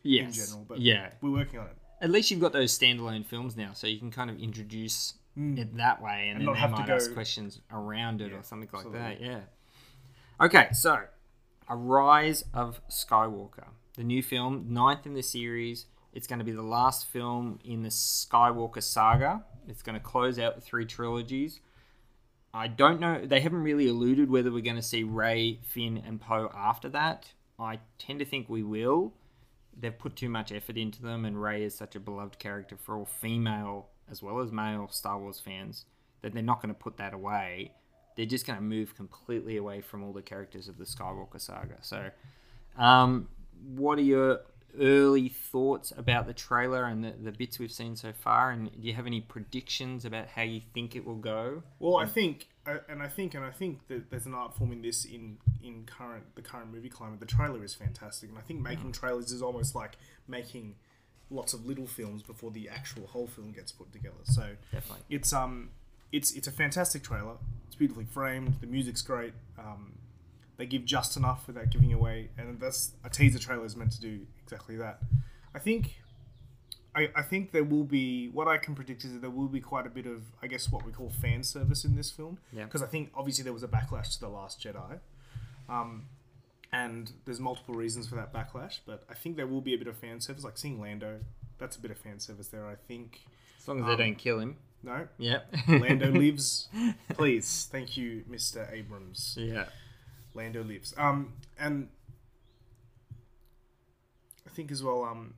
yes. 0.03 0.38
in 0.38 0.46
general. 0.46 0.65
But 0.67 0.79
yeah. 0.79 1.12
we're 1.22 1.31
working 1.31 1.60
on 1.60 1.67
it. 1.67 1.77
At 2.01 2.10
least 2.10 2.31
you've 2.31 2.39
got 2.39 2.53
those 2.53 2.77
standalone 2.77 3.25
films 3.25 3.55
now, 3.55 3.74
so 3.74 3.86
you 3.86 4.00
can 4.00 4.10
kind 4.10 4.29
of 4.29 4.39
introduce 4.39 5.13
mm. 5.38 5.58
it 5.60 5.77
that 5.77 6.01
way, 6.01 6.29
and, 6.29 6.41
then 6.41 6.53
they 6.53 6.60
have 6.60 6.72
to 6.72 6.81
might 6.81 6.89
ask 6.89 7.13
questions 7.13 7.62
around 7.72 8.22
it 8.22 8.31
Yeah, 8.31 8.39
or 8.39 8.43
something 8.43 8.67
like 8.74 8.86
absolutely. 8.86 9.00
that. 9.00 9.22
Yeah. 9.22 9.39
Okay, 10.43 10.70
so 10.74 11.01
a 11.70 11.75
Rise 11.75 12.43
of 12.53 12.81
Skywalker, 12.89 13.67
the 13.96 14.03
new 14.03 14.24
film, 14.24 14.65
ninth 14.70 15.05
in 15.05 15.13
the 15.13 15.22
series. 15.22 15.86
It's 16.12 16.27
going 16.27 16.39
to 16.39 16.46
be 16.46 16.51
the 16.51 16.63
last 16.63 17.08
film 17.08 17.60
in 17.63 17.84
the 17.84 17.89
Skywalker 17.89 18.81
saga. 18.81 19.43
It's 19.67 19.84
going 19.84 19.93
to 19.93 20.03
close 20.03 20.39
out 20.39 20.55
the 20.55 20.62
three 20.62 20.86
trilogies. 20.86 21.60
I 22.53 22.67
don't 22.67 23.00
know. 23.00 23.25
They 23.25 23.39
haven't 23.39 23.63
really 23.63 23.88
alluded 23.88 24.29
whether 24.29 24.51
we're 24.51 24.62
going 24.62 24.75
to 24.75 24.81
see 24.81 25.03
Rey, 25.03 25.60
Finn, 25.63 26.01
and 26.05 26.20
Poe 26.20 26.51
after 26.55 26.89
that. 26.89 27.31
I 27.58 27.79
tend 27.98 28.20
to 28.20 28.25
think 28.25 28.50
we 28.50 28.63
will. 28.63 29.13
They've 29.79 29.98
put 29.98 30.15
too 30.15 30.29
much 30.29 30.51
effort 30.51 30.77
into 30.77 31.01
them, 31.01 31.24
and 31.24 31.41
Rey 31.41 31.63
is 31.63 31.74
such 31.75 31.96
a 31.96 32.00
beloved 32.00 32.39
character 32.39 32.75
for 32.75 32.98
all 32.98 33.05
female 33.05 33.88
as 34.10 34.22
well 34.22 34.39
as 34.39 34.51
male 34.51 34.89
Star 34.89 35.17
Wars 35.17 35.39
fans 35.39 35.86
that 36.22 36.34
they're 36.34 36.43
not 36.43 36.62
going 36.62 36.74
to 36.74 36.79
put 36.79 36.98
that 36.98 37.13
away. 37.13 37.72
They're 38.17 38.25
just 38.25 38.46
going 38.46 38.58
to 38.58 38.63
move 38.63 38.96
completely 38.96 39.55
away 39.58 39.79
from 39.79 40.03
all 40.03 40.12
the 40.12 40.22
characters 40.22 40.67
of 40.67 40.77
the 40.77 40.84
Skywalker 40.84 41.39
saga. 41.39 41.77
So, 41.81 42.10
um, 42.77 43.29
what 43.74 43.98
are 43.98 44.03
your 44.03 44.41
early 44.79 45.29
thoughts 45.29 45.91
about 45.95 46.27
the 46.27 46.33
trailer 46.33 46.85
and 46.85 47.03
the, 47.03 47.11
the 47.11 47.31
bits 47.31 47.59
we've 47.59 47.71
seen 47.71 47.95
so 47.95 48.13
far? 48.13 48.51
And 48.51 48.71
do 48.71 48.87
you 48.87 48.93
have 48.93 49.07
any 49.07 49.21
predictions 49.21 50.05
about 50.05 50.27
how 50.27 50.43
you 50.43 50.61
think 50.73 50.95
it 50.95 51.05
will 51.05 51.15
go? 51.15 51.63
Well, 51.79 51.97
I 51.97 52.05
think, 52.05 52.47
uh, 52.65 52.77
and 52.89 53.01
I 53.01 53.07
think, 53.07 53.33
and 53.33 53.43
I 53.43 53.51
think 53.51 53.87
that 53.87 54.09
there's 54.09 54.25
an 54.25 54.33
art 54.33 54.55
form 54.55 54.71
in 54.71 54.81
this 54.81 55.05
in 55.05 55.37
in 55.63 55.85
current 55.85 56.35
the 56.35 56.41
current 56.41 56.71
movie 56.71 56.89
climate. 56.89 57.19
The 57.19 57.25
trailer 57.25 57.63
is 57.63 57.73
fantastic, 57.73 58.29
and 58.29 58.37
I 58.37 58.41
think 58.41 58.61
making 58.61 58.91
trailers 58.91 59.31
is 59.31 59.41
almost 59.41 59.75
like 59.75 59.97
making 60.27 60.75
lots 61.29 61.53
of 61.53 61.65
little 61.65 61.87
films 61.87 62.22
before 62.22 62.51
the 62.51 62.67
actual 62.67 63.07
whole 63.07 63.27
film 63.27 63.51
gets 63.51 63.72
put 63.72 63.91
together. 63.93 64.15
So 64.24 64.55
Definitely. 64.72 65.05
it's 65.09 65.31
um 65.33 65.69
it's 66.11 66.31
it's 66.33 66.48
a 66.48 66.51
fantastic 66.51 67.03
trailer. 67.03 67.35
It's 67.67 67.75
beautifully 67.75 68.05
framed. 68.05 68.55
The 68.59 68.67
music's 68.67 69.01
great. 69.01 69.33
Um, 69.57 69.93
they 70.57 70.65
give 70.65 70.85
just 70.85 71.17
enough 71.17 71.48
without 71.48 71.69
giving 71.69 71.91
away, 71.93 72.29
and 72.37 72.59
that's 72.59 72.91
a 73.03 73.09
teaser 73.09 73.39
trailer 73.39 73.65
is 73.65 73.75
meant 73.75 73.91
to 73.93 74.01
do 74.01 74.27
exactly 74.51 74.75
that. 74.77 75.00
I 75.55 75.59
think. 75.59 75.96
I, 76.94 77.07
I 77.16 77.22
think 77.22 77.53
there 77.53 77.64
will 77.64 77.85
be 77.85 78.27
what 78.33 78.50
I 78.50 78.57
can 78.57 78.75
predict 78.75 79.05
is 79.05 79.14
that 79.14 79.22
there 79.22 79.29
will 79.29 79.48
be 79.48 79.61
quite 79.61 79.87
a 79.87 79.90
bit 79.90 80.05
of 80.05 80.24
I 80.44 80.48
guess 80.48 80.70
what 80.70 80.85
we 80.85 80.92
call 80.92 81.09
fan 81.09 81.42
service 81.42 81.85
in 81.85 81.96
this 81.96 82.11
film 82.11 82.37
Yeah. 82.51 82.66
because 82.66 82.83
I 82.83 82.85
think 82.87 83.11
obviously 83.16 83.46
there 83.46 83.53
was 83.53 83.64
a 83.64 83.70
backlash 83.70 84.11
to 84.16 84.20
the 84.20 84.27
Last 84.27 84.59
Jedi, 84.61 85.00
um, 85.70 86.07
and 86.74 87.14
there's 87.24 87.40
multiple 87.40 87.75
reasons 87.75 88.07
for 88.09 88.16
that 88.16 88.33
backlash. 88.33 88.79
But 88.85 89.03
I 89.09 89.14
think 89.14 89.37
there 89.37 89.48
will 89.48 89.61
be 89.61 89.74
a 89.74 89.77
bit 89.77 89.87
of 89.87 89.96
fan 89.98 90.20
service, 90.20 90.44
like 90.44 90.57
seeing 90.57 90.81
Lando. 90.81 91.22
That's 91.59 91.77
a 91.77 91.79
bit 91.79 91.92
of 91.92 91.98
fan 91.98 92.20
service 92.20 92.48
there. 92.50 92.66
I 92.68 92.75
think. 92.90 93.22
As 93.57 93.68
long 93.70 93.79
as 93.79 93.85
they 93.85 93.96
don't 94.03 94.18
kill 94.18 94.40
him. 94.40 94.57
No, 94.83 95.07
Yep. 95.20 95.53
Lando 95.70 96.11
lives. 96.24 96.68
Please, 97.14 97.70
thank 97.72 97.96
you, 97.96 98.24
Mr. 98.29 98.70
Abrams. 98.74 99.35
Yeah. 99.40 99.66
Lando 100.33 100.61
lives. 100.64 100.94
Um, 100.98 101.33
and 101.59 101.87
think 104.53 104.72
as 104.72 104.83
well. 104.83 105.03
Um, 105.03 105.35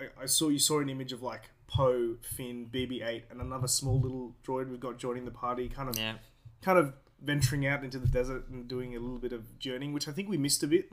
I, 0.00 0.22
I 0.22 0.26
saw 0.26 0.48
you 0.48 0.58
saw 0.58 0.80
an 0.80 0.88
image 0.88 1.12
of 1.12 1.22
like 1.22 1.50
Poe, 1.66 2.16
Finn, 2.22 2.68
BB-8, 2.72 3.24
and 3.30 3.40
another 3.40 3.68
small 3.68 4.00
little 4.00 4.34
droid 4.46 4.70
we've 4.70 4.80
got 4.80 4.98
joining 4.98 5.24
the 5.24 5.30
party. 5.30 5.68
Kind 5.68 5.88
of, 5.88 5.96
Yeah. 5.98 6.14
kind 6.62 6.78
of 6.78 6.94
venturing 7.22 7.66
out 7.66 7.82
into 7.84 7.98
the 7.98 8.06
desert 8.06 8.48
and 8.48 8.68
doing 8.68 8.94
a 8.96 9.00
little 9.00 9.18
bit 9.18 9.32
of 9.32 9.58
journeying, 9.58 9.92
which 9.92 10.08
I 10.08 10.12
think 10.12 10.28
we 10.28 10.36
missed 10.38 10.62
a 10.62 10.66
bit 10.68 10.90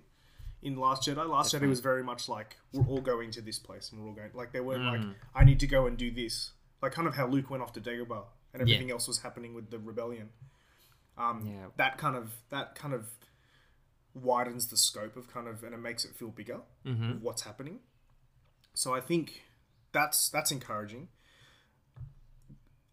in 0.61 0.75
Last 0.75 1.07
Jedi. 1.07 1.27
Last 1.29 1.53
Jedi 1.53 1.67
was 1.69 1.79
very 1.79 2.03
much 2.03 2.27
like 2.27 2.57
we're 2.73 2.85
all 2.87 3.01
going 3.01 3.29
to 3.31 3.41
this 3.41 3.59
place 3.59 3.91
and 3.91 4.01
we're 4.01 4.07
all 4.09 4.15
going. 4.15 4.31
Like 4.33 4.51
they 4.51 4.59
weren't 4.61 4.83
like 4.85 5.01
I 5.35 5.43
need 5.43 5.59
to 5.61 5.67
go 5.67 5.85
and 5.85 5.97
do 5.97 6.09
this. 6.11 6.51
Like 6.81 6.91
kind 6.93 7.07
of 7.07 7.15
how 7.15 7.27
Luke 7.27 7.49
went 7.49 7.61
off 7.63 7.73
to 7.73 7.81
Dagobah 7.81 8.23
and 8.53 8.61
everything 8.61 8.89
else 8.91 9.07
was 9.07 9.19
happening 9.19 9.53
with 9.53 9.69
the 9.69 9.77
rebellion. 9.79 10.29
Um, 11.17 11.45
Yeah. 11.45 11.67
that 11.77 11.97
kind 11.97 12.15
of 12.15 12.33
that 12.49 12.75
kind 12.75 12.93
of 12.93 13.07
widens 14.15 14.67
the 14.67 14.77
scope 14.77 15.17
of 15.17 15.31
kind 15.31 15.47
of 15.47 15.63
and 15.63 15.73
it 15.73 15.77
makes 15.77 16.05
it 16.05 16.15
feel 16.15 16.29
bigger 16.29 16.61
of 16.85 17.21
what's 17.21 17.41
happening. 17.43 17.79
So 18.73 18.93
I 18.95 19.01
think 19.01 19.43
that's 19.91 20.29
that's 20.29 20.51
encouraging. 20.51 21.09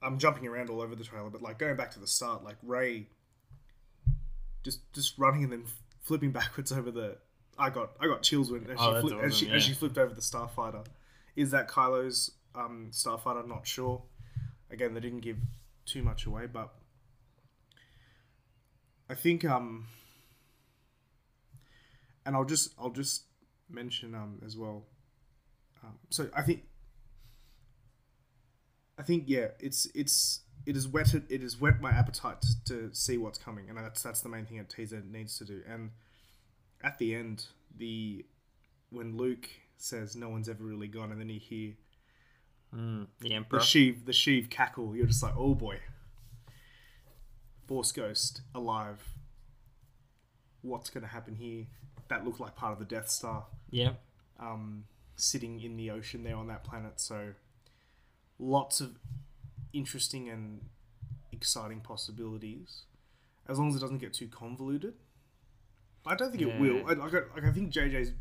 I'm 0.02 0.18
jumping 0.18 0.46
around 0.48 0.68
all 0.68 0.80
over 0.80 0.96
the 0.96 1.04
trailer, 1.04 1.30
but 1.30 1.42
like 1.42 1.58
going 1.58 1.76
back 1.76 1.92
to 1.92 2.00
the 2.00 2.06
start, 2.08 2.42
like 2.44 2.56
Rey 2.62 3.06
just 4.64 4.80
just 4.92 5.16
running 5.18 5.44
and 5.44 5.52
then 5.52 5.64
flipping 6.02 6.30
backwards 6.40 6.72
over 6.72 6.90
the. 6.90 7.16
I 7.58 7.70
got 7.70 7.90
I 8.00 8.06
got 8.06 8.22
chills 8.22 8.50
when 8.50 8.68
as, 8.68 8.76
Oh, 8.80 8.94
she, 8.94 9.00
flipped, 9.00 9.24
as, 9.24 9.36
she, 9.36 9.46
awesome, 9.46 9.56
as 9.56 9.62
she 9.62 9.72
flipped 9.74 9.98
over 9.98 10.14
the 10.14 10.20
starfighter. 10.20 10.84
Is 11.36 11.50
that 11.52 11.68
Kylo's 11.68 12.32
um, 12.54 12.88
starfighter? 12.92 13.46
Not 13.46 13.66
sure. 13.66 14.02
Again, 14.70 14.94
they 14.94 15.00
didn't 15.00 15.20
give 15.20 15.36
too 15.86 16.02
much 16.02 16.26
away, 16.26 16.46
but 16.46 16.72
I 19.08 19.14
think 19.14 19.44
um, 19.44 19.86
and 22.26 22.36
I'll 22.36 22.44
just 22.44 22.74
I'll 22.78 22.90
just 22.90 23.24
mention 23.68 24.14
um 24.14 24.40
as 24.44 24.56
well. 24.56 24.84
Um, 25.82 25.98
so 26.10 26.28
I 26.34 26.42
think 26.42 26.64
I 28.98 29.02
think 29.02 29.24
yeah, 29.26 29.48
it's 29.58 29.86
it's 29.94 30.40
it 30.66 30.74
has 30.74 30.86
whetted 30.86 31.24
it 31.30 31.40
has 31.42 31.60
whet 31.60 31.80
my 31.80 31.90
appetite 31.90 32.42
to, 32.42 32.64
to 32.66 32.94
see 32.94 33.18
what's 33.18 33.38
coming, 33.38 33.68
and 33.68 33.78
that's 33.78 34.02
that's 34.02 34.20
the 34.20 34.28
main 34.28 34.46
thing 34.46 34.60
a 34.60 34.64
teaser 34.64 35.02
needs 35.10 35.38
to 35.38 35.44
do. 35.44 35.62
And 35.68 35.90
at 36.82 36.98
the 36.98 37.14
end, 37.14 37.46
the 37.76 38.24
when 38.90 39.16
Luke 39.16 39.48
says 39.76 40.14
no 40.14 40.28
one's 40.28 40.48
ever 40.48 40.62
really 40.62 40.88
gone, 40.88 41.10
and 41.10 41.20
then 41.20 41.28
you 41.28 41.40
hear 41.40 41.72
Mm, 42.74 43.06
the 43.20 43.28
the 43.28 43.34
Emperor. 43.34 43.60
Sheev 43.60 44.06
the 44.06 44.12
Sheev 44.12 44.48
cackle, 44.48 44.96
you're 44.96 45.06
just 45.06 45.22
like, 45.22 45.34
oh 45.36 45.54
boy, 45.54 45.78
Force 47.66 47.92
Ghost 47.92 48.42
alive. 48.54 49.00
What's 50.62 50.90
going 50.90 51.02
to 51.02 51.08
happen 51.10 51.34
here? 51.34 51.66
That 52.12 52.26
looked 52.26 52.40
like 52.40 52.54
part 52.54 52.74
of 52.74 52.78
the 52.78 52.84
Death 52.84 53.08
Star 53.08 53.46
yeah. 53.70 53.92
um, 54.38 54.84
sitting 55.16 55.62
in 55.62 55.78
the 55.78 55.90
ocean 55.90 56.24
there 56.24 56.36
on 56.36 56.46
that 56.48 56.62
planet. 56.62 57.00
So 57.00 57.32
lots 58.38 58.82
of 58.82 58.98
interesting 59.72 60.28
and 60.28 60.60
exciting 61.32 61.80
possibilities, 61.80 62.82
as 63.48 63.58
long 63.58 63.70
as 63.70 63.76
it 63.76 63.80
doesn't 63.80 63.96
get 63.96 64.12
too 64.12 64.28
convoluted. 64.28 64.92
I 66.04 66.14
don't 66.14 66.30
think 66.30 66.42
it 66.42 66.60
will. 66.60 66.86
I, 66.86 66.92
like, 66.92 67.14
I, 67.14 67.18
like, 67.34 67.44
I 67.44 67.50
think 67.50 67.72
JJ's 67.72 68.12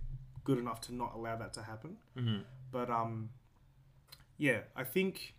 good 0.45 0.57
enough 0.57 0.79
to 0.81 0.95
not 0.95 1.11
allow 1.13 1.35
that 1.35 1.51
to 1.55 1.63
happen. 1.63 1.97
Mhm. 2.15 2.43
But 2.71 2.89
um, 2.89 3.31
yeah, 4.37 4.61
I 4.73 4.85
think 4.85 5.35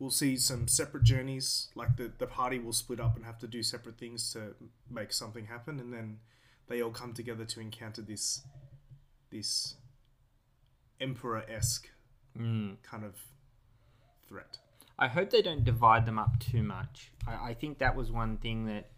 we'll 0.00 0.10
see 0.10 0.36
some 0.38 0.66
separate 0.66 1.04
journeys. 1.04 1.68
Like 1.76 1.96
the 1.96 2.10
the 2.18 2.26
party 2.26 2.58
will 2.58 2.72
split 2.72 2.98
up 2.98 3.14
and 3.14 3.24
have 3.24 3.38
to 3.38 3.46
do 3.46 3.62
separate 3.62 3.96
things 3.96 4.32
to 4.32 4.56
make 4.90 5.12
something 5.12 5.46
happen, 5.46 5.78
and 5.78 5.92
then 5.92 6.18
they 6.68 6.80
all 6.82 6.90
come 6.90 7.12
together 7.12 7.44
to 7.44 7.60
encounter 7.60 8.02
this 8.02 8.42
this 9.30 9.76
emperor 11.00 11.42
esque 11.48 11.88
Mm. 12.38 12.76
kind 12.82 13.04
of 13.04 13.14
threat. 14.26 14.58
I 14.98 15.08
hope 15.08 15.28
they 15.30 15.42
don't 15.42 15.64
divide 15.64 16.06
them 16.06 16.18
up 16.18 16.38
too 16.38 16.62
much. 16.62 17.12
I, 17.26 17.50
I 17.50 17.54
think 17.54 17.78
that 17.78 17.94
was 17.94 18.10
one 18.10 18.38
thing 18.38 18.64
that 18.66 18.90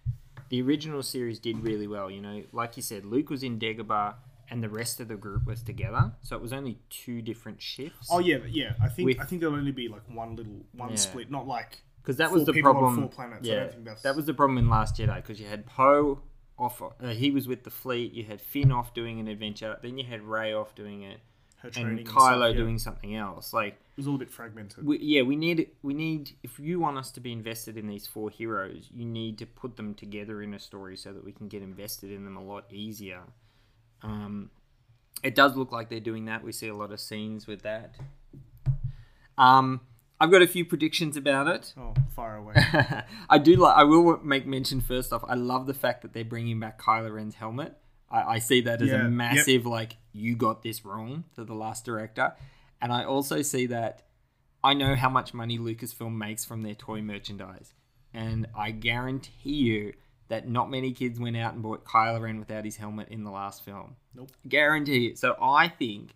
the 0.50 0.62
original 0.62 1.02
series 1.02 1.40
did 1.40 1.58
really 1.60 1.88
well. 1.88 2.10
You 2.10 2.20
know, 2.20 2.44
like 2.52 2.76
you 2.76 2.82
said, 2.82 3.04
Luke 3.04 3.30
was 3.30 3.42
in 3.42 3.58
Dagobah 3.58 4.14
and 4.50 4.62
the 4.62 4.68
rest 4.68 5.00
of 5.00 5.08
the 5.08 5.16
group 5.16 5.46
was 5.46 5.62
together, 5.62 6.12
so 6.22 6.36
it 6.36 6.42
was 6.42 6.52
only 6.52 6.78
two 6.90 7.22
different 7.22 7.60
shifts. 7.60 8.08
Oh 8.10 8.20
yeah, 8.20 8.38
yeah. 8.46 8.74
I 8.80 8.88
think 8.88 9.06
With- 9.06 9.20
I 9.20 9.24
think 9.24 9.40
there'll 9.40 9.56
only 9.56 9.72
be 9.72 9.88
like 9.88 10.08
one 10.08 10.36
little 10.36 10.64
one 10.72 10.90
Yeah. 10.90 10.96
split, 10.96 11.30
not 11.30 11.46
like 11.48 11.82
because 12.02 12.18
that 12.18 12.28
four 12.28 12.38
was 12.38 12.46
the 12.46 12.60
problem. 12.60 12.96
four 12.96 13.08
planets. 13.08 13.48
I 13.48 13.50
Yeah, 13.52 13.60
don't 13.60 13.72
think 13.72 13.84
that's- 13.84 14.02
that 14.02 14.14
was 14.14 14.26
the 14.26 14.34
problem 14.34 14.58
in 14.58 14.68
Last 14.68 14.96
Jedi 14.96 15.16
because 15.16 15.40
you 15.40 15.46
had 15.48 15.64
Poe 15.66 16.20
off. 16.58 16.80
Uh, 16.82 17.08
he 17.08 17.30
was 17.30 17.48
with 17.48 17.64
the 17.64 17.70
fleet. 17.70 18.12
You 18.12 18.24
had 18.24 18.40
Finn 18.40 18.72
off 18.72 18.94
doing 18.94 19.20
an 19.20 19.28
adventure. 19.28 19.76
Then 19.82 19.98
you 19.98 20.04
had 20.04 20.22
Rey 20.22 20.52
off 20.52 20.74
doing 20.74 21.02
it, 21.02 21.20
her 21.58 21.70
and 21.76 21.98
and 21.98 22.06
Kylo 22.06 22.36
stuff, 22.36 22.50
yeah. 22.50 22.52
doing 22.52 22.78
something 22.78 23.16
else. 23.16 23.52
Like, 23.52 23.74
It 23.74 23.96
was 23.96 24.06
all 24.06 24.12
a 24.12 24.12
little 24.12 24.26
bit 24.26 24.30
fragmented. 24.30 24.86
we, 24.86 24.98
yeah, 24.98 25.22
we 25.22 25.36
need 25.36 25.70
we 25.82 25.94
need 25.94 26.32
if 26.42 26.58
you 26.58 26.80
want 26.80 26.98
us 26.98 27.10
to 27.12 27.20
be 27.20 27.32
invested 27.32 27.76
in 27.76 27.86
these 27.86 28.06
four 28.06 28.30
heroes, 28.30 28.88
you 28.92 29.04
need 29.04 29.38
to 29.38 29.46
put 29.46 29.76
them 29.76 29.94
together 29.94 30.42
in 30.42 30.54
a 30.54 30.58
story 30.58 30.96
so 30.96 31.12
that 31.12 31.24
we 31.24 31.32
can 31.32 31.48
get 31.48 31.62
invested 31.62 32.10
in 32.10 32.24
them 32.24 32.36
a 32.36 32.42
lot 32.42 32.64
easier. 32.70 33.20
Um, 34.02 34.50
it 35.22 35.34
does 35.34 35.56
look 35.56 35.72
like 35.72 35.88
they're 35.88 36.00
doing 36.00 36.26
that. 36.26 36.44
We 36.44 36.52
see 36.52 36.68
a 36.68 36.74
lot 36.74 36.92
of 36.92 37.00
scenes 37.00 37.46
with 37.46 37.62
that. 37.62 37.94
Um, 39.38 39.80
I've 40.24 40.30
got 40.30 40.40
a 40.42 40.46
few 40.46 40.64
predictions 40.64 41.16
about 41.18 41.46
it. 41.48 41.74
oh, 41.78 41.92
far 42.16 42.36
away. 42.36 42.54
I 43.28 43.38
do 43.38 43.56
like. 43.56 43.76
I 43.76 43.84
will 43.84 44.18
make 44.24 44.46
mention 44.46 44.80
first 44.80 45.12
off. 45.12 45.22
I 45.28 45.34
love 45.34 45.66
the 45.66 45.74
fact 45.74 46.00
that 46.02 46.14
they're 46.14 46.24
bringing 46.24 46.58
back 46.58 46.80
Kylo 46.80 47.14
Ren's 47.14 47.34
helmet. 47.34 47.76
I, 48.10 48.22
I 48.22 48.38
see 48.38 48.62
that 48.62 48.80
as 48.80 48.88
Yeah, 48.88 49.00
a 49.00 49.02
yep. 49.02 49.10
massive 49.10 49.66
like 49.66 49.96
you 50.12 50.34
got 50.36 50.62
this 50.62 50.84
wrong 50.84 51.24
to 51.34 51.44
the 51.44 51.54
last 51.54 51.84
director, 51.84 52.32
and 52.80 52.92
I 52.92 53.04
also 53.04 53.42
see 53.42 53.66
that 53.66 54.02
I 54.62 54.72
know 54.72 54.94
how 54.94 55.10
much 55.10 55.34
money 55.34 55.58
Lucasfilm 55.58 56.14
makes 56.16 56.44
from 56.44 56.62
their 56.62 56.74
toy 56.74 57.02
merchandise, 57.02 57.74
and 58.14 58.46
I 58.56 58.70
guarantee 58.70 59.52
you 59.54 59.92
that 60.28 60.48
not 60.48 60.70
many 60.70 60.92
kids 60.92 61.20
went 61.20 61.36
out 61.36 61.52
and 61.52 61.62
bought 61.62 61.84
Kylo 61.84 62.22
Ren 62.22 62.38
without 62.38 62.64
his 62.64 62.76
helmet 62.76 63.08
in 63.10 63.24
the 63.24 63.30
last 63.30 63.62
film. 63.62 63.96
Nope. 64.14 64.30
Guarantee 64.48 65.08
it. 65.08 65.18
So 65.18 65.36
I 65.40 65.68
think 65.68 66.14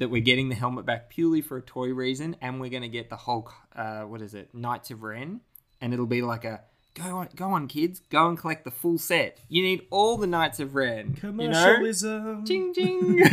that 0.00 0.10
we're 0.10 0.20
getting 0.20 0.48
the 0.48 0.56
helmet 0.56 0.84
back 0.84 1.08
purely 1.10 1.40
for 1.40 1.56
a 1.56 1.62
toy 1.62 1.88
reason, 1.94 2.34
and 2.40 2.60
we're 2.60 2.70
going 2.70 2.82
to 2.82 2.88
get 2.88 3.08
the 3.10 3.16
whole 3.16 3.48
uh, 3.76 4.00
what 4.02 4.20
is 4.20 4.34
it, 4.34 4.52
Knights 4.54 4.90
of 4.90 5.02
Ren, 5.04 5.40
and 5.80 5.94
it'll 5.94 6.06
be 6.06 6.20
like 6.22 6.44
a 6.44 6.62
go 6.94 7.18
on, 7.18 7.28
go 7.36 7.46
on, 7.52 7.68
kids, 7.68 8.00
go 8.10 8.28
and 8.28 8.36
collect 8.36 8.64
the 8.64 8.70
full 8.72 8.98
set. 8.98 9.38
You 9.48 9.62
need 9.62 9.86
all 9.90 10.16
the 10.16 10.26
Knights 10.26 10.58
of 10.58 10.74
Ren. 10.74 11.16
You 11.22 11.30
know? 11.32 11.46
Commercialism. 11.52 12.44
Ching 12.46 12.74
ching. 12.74 13.22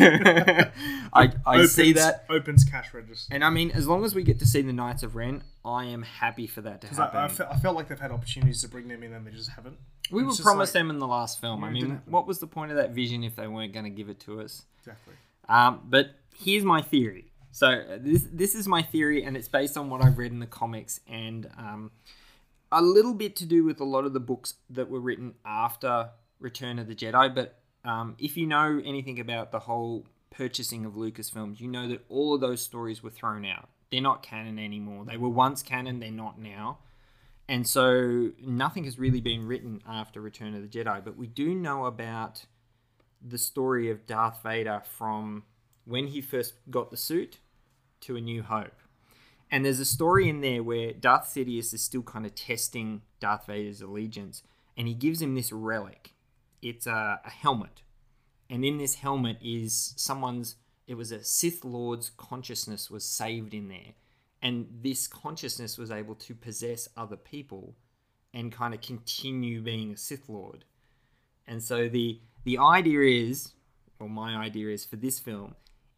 I 1.13 1.31
I 1.45 1.65
see 1.65 1.93
that, 1.93 2.25
opens 2.29 2.63
cash 2.63 2.93
register. 2.93 3.33
and 3.33 3.43
I 3.43 3.49
mean, 3.49 3.71
as 3.71 3.87
long 3.87 4.05
as 4.05 4.13
we 4.13 4.23
get 4.23 4.39
to 4.39 4.45
see 4.45 4.61
the 4.61 4.73
Knights 4.73 5.03
of 5.03 5.15
Ren, 5.15 5.43
I 5.65 5.85
am 5.85 6.03
happy 6.03 6.47
for 6.47 6.61
that 6.61 6.81
to 6.81 6.87
'Cause 6.87 6.97
happen. 6.97 7.19
I, 7.19 7.25
I, 7.25 7.27
fe- 7.29 7.47
I 7.49 7.55
felt 7.57 7.75
like 7.75 7.87
they've 7.87 7.99
had 7.99 8.11
opportunities 8.11 8.61
to 8.61 8.67
bring 8.67 8.87
them 8.87 9.03
in 9.03 9.13
and 9.13 9.25
they 9.25 9.31
just 9.31 9.49
haven't. 9.51 9.77
we 10.11 10.23
were 10.23 10.33
promised 10.35 10.73
like- 10.75 10.81
them 10.81 10.89
in 10.89 10.99
the 10.99 11.07
last 11.07 11.41
film. 11.41 11.63
I 11.63 11.67
Yeah, 11.67 11.71
it 11.71 11.79
didn't 11.79 11.89
mean, 11.89 12.01
what 12.07 12.27
was 12.27 12.39
the 12.39 12.47
point 12.47 12.71
of 12.71 12.77
that 12.77 12.91
vision 12.91 13.23
if 13.23 13.35
they 13.35 13.47
weren't 13.47 13.73
going 13.73 13.85
to 13.85 13.89
give 13.91 14.09
it 14.09 14.19
to 14.21 14.41
us? 14.41 14.63
Exactly. 14.79 15.13
Um, 15.49 15.81
but 15.85 16.11
here's 16.37 16.63
my 16.63 16.81
theory. 16.81 17.31
So 17.51 17.83
this 17.99 18.27
this 18.31 18.55
is 18.55 18.67
my 18.67 18.81
theory, 18.81 19.23
and 19.23 19.35
it's 19.35 19.47
based 19.47 19.77
on 19.77 19.89
what 19.89 20.03
I've 20.03 20.17
read 20.17 20.31
in 20.31 20.39
the 20.39 20.45
comics, 20.47 20.99
and 21.07 21.49
um, 21.57 21.91
a 22.71 22.81
little 22.81 23.13
bit 23.13 23.35
to 23.37 23.45
do 23.45 23.63
with 23.63 23.79
a 23.79 23.83
lot 23.83 24.05
of 24.05 24.13
the 24.13 24.19
books 24.19 24.55
that 24.69 24.89
were 24.89 24.99
written 24.99 25.33
after 25.45 26.09
Return 26.39 26.77
of 26.79 26.87
the 26.87 26.95
Jedi. 26.95 27.33
But 27.33 27.59
um, 27.83 28.15
if 28.19 28.37
you 28.37 28.45
know 28.45 28.81
anything 28.85 29.19
about 29.19 29.51
the 29.51 29.59
whole 29.59 30.05
purchasing 30.29 30.85
of 30.85 30.93
Lucasfilms, 30.93 31.59
you 31.59 31.67
know 31.67 31.87
that 31.87 32.05
all 32.09 32.35
of 32.35 32.41
those 32.41 32.61
stories 32.61 33.01
were 33.01 33.09
thrown 33.09 33.45
out. 33.45 33.69
They're 33.91 34.01
not 34.01 34.21
canon 34.21 34.59
anymore. 34.59 35.05
They 35.05 35.17
were 35.17 35.29
once 35.29 35.63
canon. 35.63 35.99
They're 35.99 36.11
not 36.11 36.39
now. 36.39 36.79
And 37.49 37.65
so 37.65 38.31
nothing 38.41 38.83
has 38.83 38.99
really 38.99 39.21
been 39.21 39.47
written 39.47 39.81
after 39.87 40.19
Return 40.19 40.53
of 40.53 40.61
the 40.61 40.67
Jedi, 40.67 41.03
but 41.03 41.15
we 41.15 41.27
do 41.27 41.55
know 41.55 41.85
about 41.85 42.45
the 43.25 43.37
story 43.37 43.89
of 43.89 44.05
Darth 44.05 44.43
Vader 44.43 44.83
from 44.97 45.43
when 45.87 46.07
he 46.07 46.21
first 46.21 46.55
got 46.69 46.91
the 46.91 46.97
suit 46.97 47.39
to 48.01 48.15
A 48.15 48.21
New 48.21 48.43
Hope. 48.43 48.75
And 49.49 49.63
there's 49.63 49.79
a 49.79 49.85
story 49.85 50.27
in 50.27 50.41
there 50.41 50.61
where 50.61 50.91
Darth 50.91 51.33
Sidious 51.33 51.73
is 51.73 51.81
still 51.81 52.01
kind 52.03 52.25
of 52.25 52.35
testing 52.35 53.01
Darth 53.21 53.45
Vader's 53.47 53.81
allegiance, 53.81 54.43
and 54.75 54.87
he 54.87 54.93
gives 54.93 55.21
him 55.21 55.35
this 55.35 55.51
relic. 55.51 56.13
It's 56.61 56.85
a, 56.85 57.21
a 57.23 57.29
helmet. 57.29 57.81
And 58.49 58.65
in 58.65 58.77
this 58.77 58.95
helmet 58.95 59.37
is 59.41 59.93
someone's, 59.95 60.55
it 60.87 60.95
was 60.95 61.11
a 61.11 61.23
Sith 61.23 61.63
Lord's 61.63 62.11
consciousness 62.17 62.91
was 62.91 63.05
saved 63.05 63.53
in 63.53 63.69
there. 63.69 63.93
And 64.41 64.67
this 64.81 65.07
consciousness 65.07 65.77
was 65.77 65.91
able 65.91 66.15
to 66.15 66.35
possess 66.35 66.87
other 66.95 67.17
people 67.17 67.75
and 68.33 68.51
kind 68.51 68.73
of 68.73 68.81
continue 68.81 69.61
being 69.61 69.91
a 69.91 69.97
Sith 69.97 70.29
Lord. 70.29 70.65
And 71.47 71.63
so 71.63 71.87
the 71.87 72.19
the 72.43 72.57
idea 72.57 73.01
is, 73.01 73.53
or 73.99 74.09
my 74.09 74.35
idea 74.35 74.69
is 74.69 74.85
for 74.85 74.95
this 74.95 75.19
film, 75.19 75.55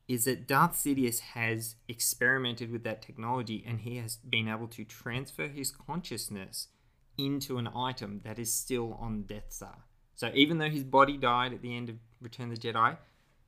is 0.10 0.26
that 0.26 0.48
Darth 0.48 0.74
Sidious 0.74 1.20
has 1.20 1.76
experimented 1.88 2.72
with 2.72 2.84
that 2.84 3.04
technology 3.04 3.64
and 3.66 3.82
he 3.82 3.98
has 3.98 4.16
been 4.16 4.50
able 4.50 4.68
to 4.70 4.84
transfer 4.84 5.48
his 5.48 5.72
consciousness 5.72 6.70
into 7.16 7.60
an 7.60 7.70
item 7.76 8.22
that 8.24 8.40
is 8.40 8.52
still 8.52 8.98
on 9.00 9.22
Death 9.22 9.50
Star. 9.50 9.84
So 10.16 10.32
even 10.34 10.58
though 10.58 10.70
his 10.70 10.84
body 10.84 11.16
died 11.16 11.54
at 11.54 11.62
the 11.62 11.78
end 11.78 11.90
of 11.90 11.96
Return 12.20 12.52
of 12.52 12.60
the 12.60 12.68
Jedi, 12.68 12.98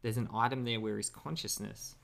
there's 0.04 0.18
an 0.18 0.30
item 0.32 0.64
there 0.64 0.80
where 0.80 0.98
his 0.98 1.10
consciousness 1.10 1.96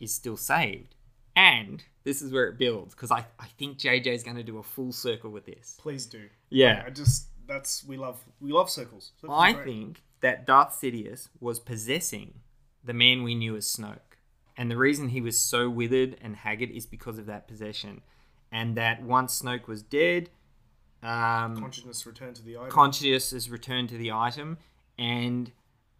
is 0.00 0.12
still 0.12 0.36
saved. 0.36 0.96
And 1.36 1.84
this 2.02 2.20
is 2.20 2.32
where 2.32 2.48
it 2.48 2.58
builds 2.58 2.96
because 2.96 3.12
I, 3.12 3.24
I 3.38 3.46
think 3.58 3.78
JJ 3.78 4.08
is 4.08 4.24
going 4.24 4.36
to 4.36 4.42
do 4.42 4.58
a 4.58 4.62
full 4.64 4.90
circle 4.90 5.30
with 5.30 5.46
this. 5.46 5.76
Please 5.78 6.06
do. 6.06 6.24
Yeah. 6.48 6.82
I 6.84 6.90
just 6.90 7.28
that's 7.46 7.84
we 7.84 7.96
love 7.96 8.18
we 8.40 8.50
love 8.50 8.70
circles. 8.70 9.12
Circles 9.20 9.38
I 9.40 9.52
think 9.52 10.02
that 10.20 10.46
Darth 10.46 10.72
Sidious 10.72 11.28
was 11.38 11.60
possessing 11.60 12.40
the 12.84 12.94
man 12.94 13.22
we 13.22 13.34
knew 13.34 13.56
as 13.56 13.66
Snoke. 13.66 13.98
And 14.56 14.70
the 14.70 14.76
reason 14.76 15.08
he 15.08 15.20
was 15.20 15.38
so 15.38 15.70
withered 15.70 16.16
and 16.20 16.36
haggard 16.36 16.70
is 16.70 16.86
because 16.86 17.18
of 17.18 17.26
that 17.26 17.48
possession. 17.48 18.02
And 18.52 18.76
that 18.76 19.02
once 19.02 19.40
Snoke 19.40 19.66
was 19.66 19.82
dead, 19.82 20.30
um, 21.02 21.56
consciousness 21.56 22.04
return 22.04 22.34
to 22.34 22.42
the 22.42 22.58
item. 22.58 22.70
conscious 22.70 23.32
is 23.32 23.48
returned 23.48 23.88
to 23.90 23.96
the 23.96 24.12
item. 24.12 24.58
And 24.98 25.50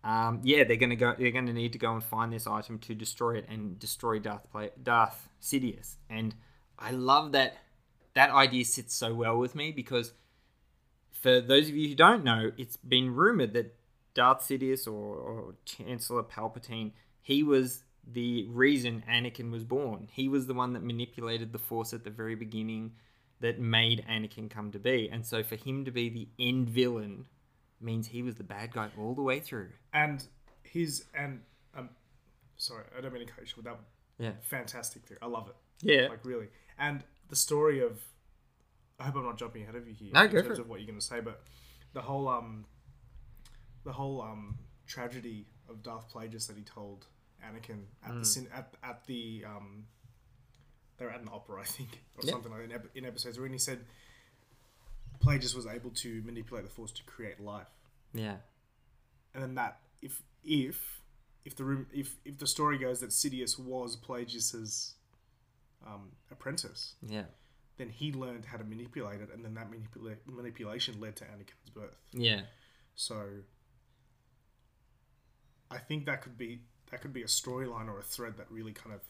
um, 0.05 0.41
yeah, 0.43 0.65
they're 0.65 0.77
gonna 0.77 0.97
go. 0.97 1.15
They're 1.19 1.31
gonna 1.31 1.53
need 1.53 1.73
to 1.73 1.79
go 1.79 1.93
and 1.93 2.03
find 2.03 2.33
this 2.33 2.47
item 2.47 2.79
to 2.81 2.95
destroy 2.95 3.37
it 3.37 3.47
and 3.49 3.79
destroy 3.79 4.19
Darth 4.19 4.51
Pla- 4.51 4.69
Darth 4.83 5.29
Sidious. 5.41 5.97
And 6.09 6.35
I 6.79 6.91
love 6.91 7.33
that. 7.33 7.57
That 8.15 8.31
idea 8.31 8.65
sits 8.65 8.95
so 8.95 9.15
well 9.15 9.39
with 9.39 9.55
me 9.55 9.71
because 9.71 10.13
for 11.13 11.41
those 11.41 11.69
of 11.69 11.77
you 11.77 11.89
who 11.89 11.95
don't 11.95 12.25
know, 12.25 12.51
it's 12.57 12.77
been 12.77 13.15
rumored 13.15 13.53
that 13.55 13.77
Darth 14.21 14.41
Sidious 14.41 14.87
or, 14.87 14.91
or 15.17 15.55
Chancellor 15.65 16.23
Palpatine, 16.23 16.93
he 17.23 17.43
was 17.43 17.85
the 18.07 18.47
reason 18.49 19.03
Anakin 19.09 19.51
was 19.51 19.65
born. 19.65 20.09
He 20.13 20.29
was 20.29 20.47
the 20.47 20.53
one 20.53 20.75
that 20.75 20.83
manipulated 20.83 21.53
the 21.53 21.59
Force 21.59 21.95
at 21.95 22.05
the 22.05 22.11
very 22.11 22.35
beginning 22.35 22.93
that 23.41 23.59
made 23.59 24.05
Anakin 24.11 24.51
come 24.51 24.71
to 24.73 24.79
be. 24.79 25.09
And 25.11 25.25
so 25.25 25.43
for 25.43 25.57
him 25.57 25.87
to 25.87 25.91
be 25.91 26.11
the 26.11 26.29
end 26.39 26.69
villain 26.69 27.25
means 27.81 28.09
he 28.09 28.23
was 28.23 28.35
the 28.35 28.45
bad 28.45 28.73
guy 28.75 28.91
all 28.99 29.15
the 29.15 29.23
way 29.23 29.41
through. 29.41 29.71
and 29.95 30.23
his 30.63 31.07
and 31.15 31.41
um, 31.75 31.89
sorry, 32.59 32.85
I 32.97 33.01
don't 33.01 33.15
mean 33.15 33.27
to 33.27 33.33
cut 33.33 33.41
you 33.41 33.47
short. 33.47 33.65
That 33.65 33.79
Yeah. 34.19 34.33
fantastic 34.43 35.07
theory. 35.07 35.19
I 35.23 35.27
love 35.29 35.49
it. 35.49 35.57
Yeah. 35.81 36.09
Like 36.09 36.25
really, 36.27 36.49
and 36.79 37.03
the 37.31 37.37
story 37.37 37.81
of. 37.81 37.99
I 38.99 39.05
hope 39.05 39.17
I'm 39.17 39.25
not 39.25 39.39
jumping 39.39 39.63
ahead 39.63 39.77
of 39.77 39.89
you 39.89 39.95
here 39.95 40.11
No, 40.13 40.25
in 40.25 40.31
terms 40.31 40.59
of 40.59 40.69
what 40.69 40.79
you're 40.81 40.87
going 40.87 40.99
to 41.01 41.05
say, 41.05 41.21
but 41.21 41.43
the 41.95 42.03
whole 42.03 42.29
um, 42.29 42.67
the 43.85 43.93
whole 43.93 44.21
um 44.23 44.59
tragedy 44.87 45.47
of 45.69 45.83
Darth 45.83 46.13
Plagueis 46.13 46.47
that 46.49 46.57
he 46.57 46.63
told 46.65 47.07
Anakin 47.45 47.85
at 48.05 48.11
Mm. 48.13 48.19
the 48.21 48.25
cin- 48.25 48.49
at 48.53 48.75
at 48.83 49.07
the 49.07 49.45
um, 49.47 49.87
they 50.99 51.05
were 51.07 51.11
at 51.13 51.21
an 51.21 51.29
opera, 51.33 51.63
I 51.63 51.65
think, 51.65 52.03
or 52.17 52.23
Yeah. 52.25 52.33
something 52.33 52.51
like 52.53 52.61
that 52.61 52.65
in, 52.67 52.73
ep- 52.73 52.97
in 52.97 53.05
episodes 53.07 53.39
where 53.39 53.49
he 53.49 53.57
said 53.59 53.85
Plagueis 55.25 55.55
was 55.55 55.67
able 55.67 55.91
to 55.91 56.23
manipulate 56.23 56.65
the 56.65 56.71
Force 56.71 56.93
to 56.93 57.03
create 57.05 57.41
life 57.41 57.69
Yeah. 58.13 58.37
and 59.35 59.43
then 59.43 59.55
that 59.57 59.81
if 60.03 60.23
if 60.45 61.01
if 61.45 61.57
the 61.57 61.65
room 61.65 61.87
if 61.93 62.17
if 62.25 62.39
the 62.39 62.47
story 62.47 62.79
goes 62.79 63.01
that 63.01 63.11
Sidious 63.11 63.59
was 63.59 63.97
Plagueis's 63.97 64.95
um, 65.87 66.13
apprentice, 66.31 66.95
Yeah. 67.07 67.25
then 67.79 67.89
he 67.89 68.13
learned 68.13 68.45
how 68.45 68.59
to 68.59 68.65
manipulate 68.65 69.23
it, 69.23 69.31
and 69.33 69.43
then 69.43 69.55
that 69.55 69.71
manipula- 69.71 70.19
manipulation 70.27 71.01
led 71.01 71.17
to 71.17 71.25
Anakin's 71.25 71.71
birth. 71.73 71.97
Yeah. 72.13 72.43
So 72.95 73.43
I 75.71 75.79
think 75.79 76.07
that 76.07 76.23
could 76.23 76.37
be 76.37 76.61
that 76.91 77.01
could 77.01 77.13
be 77.13 77.23
a 77.23 77.27
storyline 77.27 77.89
or 77.89 77.99
a 77.99 78.03
thread 78.03 78.37
that 78.39 78.51
really 78.51 78.73
kind 78.73 78.95
of 78.95 79.01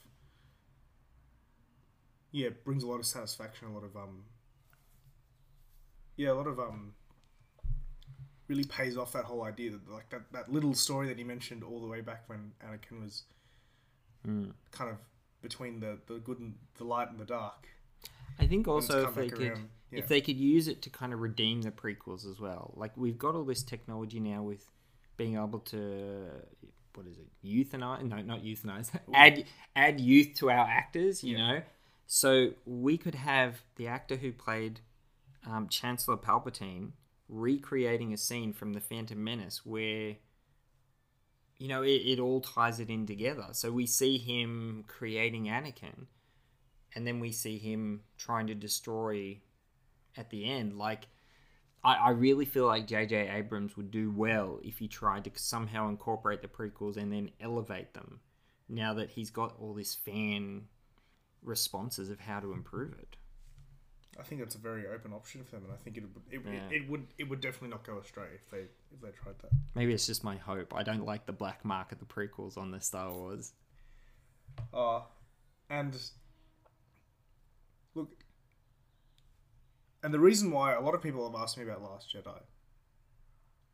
yeah 2.32 2.50
brings 2.64 2.82
a 2.82 2.86
lot 2.86 2.98
of 2.98 3.06
satisfaction, 3.06 3.68
a 3.68 3.72
lot 3.72 3.84
of 3.84 3.96
um 3.96 4.24
yeah 6.16 6.30
a 6.30 6.34
lot 6.34 6.46
of 6.46 6.58
um 6.60 6.92
really 8.48 8.64
pays 8.64 8.96
off 8.96 9.12
that 9.12 9.24
whole 9.24 9.44
idea 9.44 9.70
that 9.70 9.88
like 9.88 10.08
that, 10.10 10.22
that 10.32 10.52
little 10.52 10.74
story 10.74 11.06
that 11.08 11.16
he 11.18 11.24
mentioned 11.24 11.62
all 11.62 11.80
the 11.80 11.86
way 11.86 12.00
back 12.00 12.24
when 12.28 12.52
Anakin 12.64 13.00
was 13.02 13.24
Mm. 14.26 14.52
kind 14.70 14.90
of 14.90 14.98
between 15.40 15.80
the 15.80 15.98
the 16.06 16.18
good 16.18 16.38
and 16.40 16.54
the 16.76 16.84
light 16.84 17.08
and 17.08 17.18
the 17.18 17.24
dark. 17.24 17.68
I 18.38 18.46
think 18.46 18.68
also 18.68 19.08
if 19.08 19.14
they 19.14 19.30
could 19.30 19.52
around. 19.52 19.68
Yeah. 19.90 20.00
if 20.00 20.08
they 20.08 20.20
could 20.20 20.36
use 20.36 20.68
it 20.68 20.82
to 20.82 20.90
kind 20.90 21.14
of 21.14 21.20
redeem 21.20 21.62
the 21.62 21.70
prequels 21.70 22.30
as 22.30 22.38
well. 22.38 22.74
Like 22.76 22.94
we've 22.98 23.16
got 23.16 23.34
all 23.34 23.44
this 23.44 23.62
technology 23.62 24.20
now 24.20 24.42
with 24.42 24.66
being 25.20 25.36
able 25.36 25.58
to 25.60 25.82
what 26.94 27.06
is 27.06 27.18
it 27.18 27.28
euthanize? 27.44 28.02
No, 28.02 28.16
not 28.22 28.42
euthanize. 28.42 28.90
add 29.14 29.44
add 29.76 30.00
youth 30.00 30.34
to 30.36 30.50
our 30.50 30.66
actors. 30.66 31.22
You 31.22 31.36
Yeah. 31.36 31.46
know, 31.48 31.62
so 32.06 32.30
we 32.64 32.96
could 32.98 33.14
have 33.14 33.62
the 33.76 33.86
actor 33.86 34.16
who 34.16 34.32
played 34.32 34.80
um, 35.46 35.68
Chancellor 35.68 36.16
Palpatine 36.16 36.92
recreating 37.28 38.12
a 38.12 38.16
scene 38.16 38.52
from 38.52 38.72
the 38.72 38.80
Phantom 38.80 39.22
Menace 39.22 39.64
where. 39.64 40.16
You 41.58 41.68
know, 41.68 41.82
it, 41.82 42.00
it 42.12 42.18
all 42.18 42.40
ties 42.40 42.80
it 42.80 42.88
in 42.88 43.06
together. 43.06 43.48
So 43.52 43.70
we 43.70 43.84
see 43.86 44.16
him 44.16 44.84
creating 44.88 45.44
Anakin, 45.44 46.06
and 46.94 47.06
then 47.06 47.20
we 47.20 47.32
see 47.32 47.58
him 47.58 48.02
trying 48.16 48.46
to 48.46 48.54
destroy 48.54 49.40
at 50.16 50.30
the 50.30 50.50
end. 50.50 50.78
Like, 50.78 51.08
I, 51.82 51.94
I 51.94 52.10
really 52.10 52.44
feel 52.44 52.66
like 52.66 52.86
J.J. 52.86 53.28
Abrams 53.30 53.76
would 53.76 53.90
do 53.90 54.10
well 54.10 54.60
if 54.62 54.78
he 54.78 54.88
tried 54.88 55.24
to 55.24 55.30
somehow 55.34 55.88
incorporate 55.88 56.42
the 56.42 56.48
prequels 56.48 56.96
and 56.96 57.12
then 57.12 57.30
elevate 57.40 57.94
them. 57.94 58.20
Now 58.68 58.94
that 58.94 59.10
he's 59.10 59.30
got 59.30 59.56
all 59.58 59.74
this 59.74 59.94
fan 59.94 60.64
responses 61.42 62.10
of 62.10 62.20
how 62.20 62.40
to 62.40 62.52
improve 62.52 62.92
it. 62.98 63.16
I 64.18 64.22
think 64.22 64.40
that's 64.42 64.54
a 64.54 64.58
very 64.58 64.86
open 64.86 65.12
option 65.14 65.42
for 65.44 65.56
them, 65.56 65.64
and 65.64 65.72
I 65.72 65.76
think 65.76 65.96
it 65.96 66.02
would 66.02 66.22
it, 66.30 66.42
Yeah. 66.44 66.68
it, 66.68 66.82
it 66.82 66.90
would 66.90 67.06
it 67.16 67.24
would 67.24 67.40
definitely 67.40 67.70
not 67.70 67.84
go 67.84 67.98
astray 67.98 68.26
if 68.34 68.50
they 68.50 68.58
if 68.92 69.00
they 69.00 69.10
tried 69.10 69.38
that. 69.40 69.50
Maybe 69.74 69.94
it's 69.94 70.06
just 70.06 70.22
my 70.22 70.36
hope. 70.36 70.74
I 70.74 70.82
don't 70.82 71.06
like 71.06 71.24
the 71.24 71.32
black 71.32 71.64
mark 71.64 71.90
of 71.92 71.98
the 72.00 72.04
prequels 72.04 72.58
on 72.58 72.70
the 72.70 72.80
Star 72.80 73.10
Wars. 73.10 73.52
Uh, 74.74 75.00
and 75.70 75.96
look, 77.94 78.10
and 80.02 80.12
the 80.14 80.20
reason 80.20 80.50
why 80.50 80.74
a 80.74 80.80
lot 80.80 80.94
of 80.94 81.02
people 81.02 81.30
have 81.30 81.40
asked 81.40 81.56
me 81.58 81.64
about 81.64 81.82
Last 81.82 82.14
Jedi, 82.14 82.40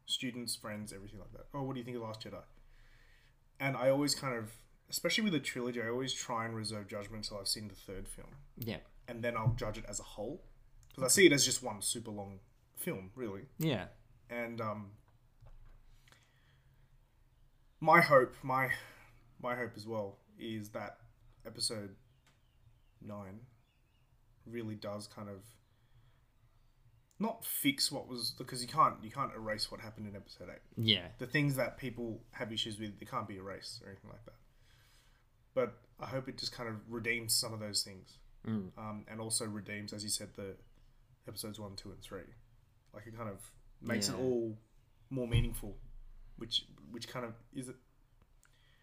students, 0.07 0.57
friends, 0.57 0.93
everything 0.93 1.19
like 1.21 1.33
that. 1.33 1.47
Oh, 1.55 1.63
what 1.63 1.75
do 1.75 1.81
you 1.81 1.85
think 1.85 1.97
of 1.97 2.03
Last 2.03 2.23
Jedi? 2.23 2.43
And 3.61 3.77
I 3.77 3.91
always 3.91 4.15
kind 4.15 4.37
of, 4.37 4.51
especially 4.91 5.25
with 5.25 5.35
a 5.35 5.41
trilogy, 5.41 5.81
I 5.83 5.89
always 5.89 6.13
try 6.13 6.45
and 6.45 6.55
reserve 6.55 6.89
judgment 6.89 7.25
until 7.25 7.39
I've 7.39 7.49
seen 7.49 7.69
the 7.69 7.75
third 7.75 8.07
film, 8.09 8.29
Yeah. 8.59 8.79
and 9.09 9.23
then 9.23 9.37
I'll 9.37 9.55
judge 9.57 9.79
it 9.79 9.85
as 9.89 9.99
a 10.01 10.05
whole, 10.05 10.43
because 10.89 11.05
I 11.05 11.09
see 11.09 11.27
it 11.27 11.33
as 11.33 11.45
just 11.45 11.63
one 11.63 11.81
super 11.83 12.11
long 12.11 12.41
film, 12.77 13.11
really. 13.15 13.43
Yeah. 13.59 13.87
and 14.29 14.61
um, 14.61 14.91
my 17.81 18.01
hope, 18.01 18.35
my 18.43 18.71
my 19.43 19.55
hope 19.55 19.73
as 19.77 19.87
well, 19.87 20.19
is 20.39 20.71
that 20.71 20.99
episode 21.47 21.95
nine 23.03 23.41
really 24.47 24.75
does 24.75 25.07
kind 25.07 25.29
of 25.29 25.37
not 27.19 27.45
fix 27.45 27.91
what 27.91 28.07
was 28.09 28.31
because 28.33 28.61
you 28.63 28.69
can't 28.69 28.97
you 29.03 29.11
can't 29.11 29.33
erase 29.35 29.71
what 29.71 29.81
happened 29.81 30.07
in 30.07 30.15
episode 30.17 30.49
eight. 30.51 30.61
Yeah. 30.77 31.07
The 31.19 31.27
things 31.27 31.57
that 31.57 31.79
people 31.79 32.21
have 32.33 32.53
issues 32.53 32.79
with, 32.79 32.99
they 32.99 33.07
can't 33.07 33.27
be 33.29 33.37
erased 33.37 33.83
or 33.83 33.89
anything 33.89 34.11
like 34.11 34.25
that. 34.27 34.35
But 35.55 35.79
I 35.99 36.07
hope 36.07 36.29
it 36.29 36.37
just 36.37 36.53
kind 36.53 36.69
of 36.69 36.77
redeems 36.89 37.35
some 37.35 37.53
of 37.55 37.61
those 37.61 37.83
things, 37.83 38.19
Mm. 38.47 38.71
um, 38.79 39.05
and 39.09 39.21
also 39.21 39.45
redeems, 39.47 39.93
as 39.93 40.05
you 40.05 40.11
said, 40.11 40.29
the 40.37 40.55
episodes 41.27 41.59
one, 41.59 41.75
two, 41.75 41.91
and 41.91 42.01
three. 42.01 42.21
Like 42.95 43.07
it 43.07 43.17
kind 43.17 43.29
of 43.31 43.39
makes 43.81 44.09
it 44.09 44.15
all 44.15 44.57
more 45.11 45.27
meaningful, 45.27 45.77
which 46.37 46.65
which 46.91 47.09
kind 47.09 47.25
of 47.25 47.33
is 47.55 47.69
it. 47.69 47.77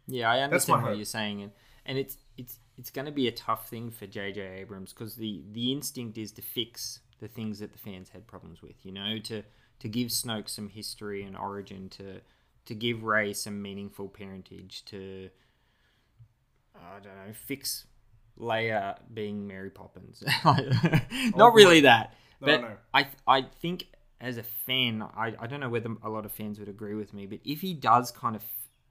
Yeah, 0.08 0.30
I 0.32 0.40
understand 0.42 0.84
what 0.84 0.96
you're 0.98 1.06
saying, 1.06 1.42
and 1.44 1.52
and 1.86 1.98
it's 1.98 2.18
it's 2.38 2.58
it's 2.78 2.90
going 2.90 3.06
to 3.06 3.12
be 3.12 3.28
a 3.28 3.32
tough 3.32 3.70
thing 3.70 3.92
for 3.92 4.08
J.J. 4.08 4.42
Abrams 4.42 4.92
because 4.92 5.16
the 5.16 5.44
the 5.52 5.72
instinct 5.72 6.18
is 6.18 6.32
to 6.34 6.42
fix 6.42 7.00
the 7.24 7.30
things 7.30 7.60
that 7.60 7.72
the 7.72 7.80
fans 7.80 8.10
had 8.10 8.28
problems 8.28 8.62
with. 8.62 8.76
You 8.84 8.92
know, 8.92 9.18
to 9.24 9.44
to 9.80 9.88
give 9.88 10.10
Snoke 10.10 10.50
some 10.50 10.68
history 10.68 11.24
and 11.24 11.38
origin, 11.38 11.88
to 11.92 12.20
to 12.66 12.76
give 12.76 13.04
Rey 13.04 13.32
some 13.34 13.62
meaningful 13.62 14.10
parentage, 14.10 14.84
to 14.86 15.30
I 16.76 17.00
don't 17.00 17.16
know, 17.16 17.34
fix 17.34 17.88
Leia 18.38 18.98
being 19.14 19.48
Mary 19.48 19.70
Poppins. 19.70 20.22
Not 21.36 21.54
really 21.54 21.80
that, 21.82 22.14
No, 22.42 22.46
but 22.46 22.62
no. 22.62 22.72
I 22.94 23.08
I 23.26 23.42
think 23.62 23.88
as 24.20 24.38
a 24.38 24.44
fan, 24.44 25.02
I, 25.02 25.34
I 25.40 25.48
don't 25.48 25.62
know 25.62 25.70
whether 25.70 25.90
a 26.04 26.10
lot 26.10 26.26
of 26.26 26.32
fans 26.32 26.60
would 26.60 26.70
agree 26.70 26.96
with 26.96 27.14
me, 27.14 27.26
but 27.26 27.40
if 27.44 27.62
he 27.62 27.74
does 27.74 28.12
kind 28.12 28.36
of 28.36 28.44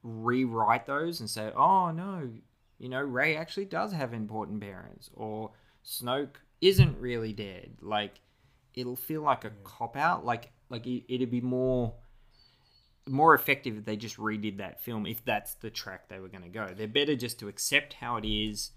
rewrite 0.02 0.86
those 0.86 1.20
and 1.20 1.28
say, 1.28 1.52
oh 1.54 1.90
no, 1.90 2.30
you 2.78 2.88
know, 2.88 3.00
Rey 3.02 3.36
actually 3.36 3.66
does 3.66 3.92
have 3.92 4.14
important 4.14 4.60
parents, 4.62 5.10
or 5.12 5.50
Snoke 5.84 6.36
isn't 6.62 6.98
really 6.98 7.34
dead, 7.34 7.76
like 7.82 8.20
it'll 8.74 8.96
feel 8.96 9.20
like 9.20 9.44
a 9.44 9.50
cop 9.64 9.96
out. 9.96 10.24
Like 10.24 10.52
like 10.70 10.86
it, 10.86 11.04
it'd 11.12 11.30
be 11.30 11.42
more 11.42 11.92
more 13.06 13.34
effective 13.34 13.76
if 13.76 13.84
they 13.84 13.96
just 13.96 14.16
redid 14.16 14.58
that 14.58 14.80
film 14.80 15.06
if 15.06 15.24
that's 15.24 15.54
the 15.54 15.70
track 15.70 16.08
they 16.08 16.20
were 16.20 16.28
going 16.28 16.44
to 16.44 16.48
go. 16.48 16.68
They're 16.74 16.86
better 16.86 17.16
just 17.16 17.40
to 17.40 17.48
accept 17.48 17.94
how 17.94 18.16
it 18.16 18.24
is 18.24 18.70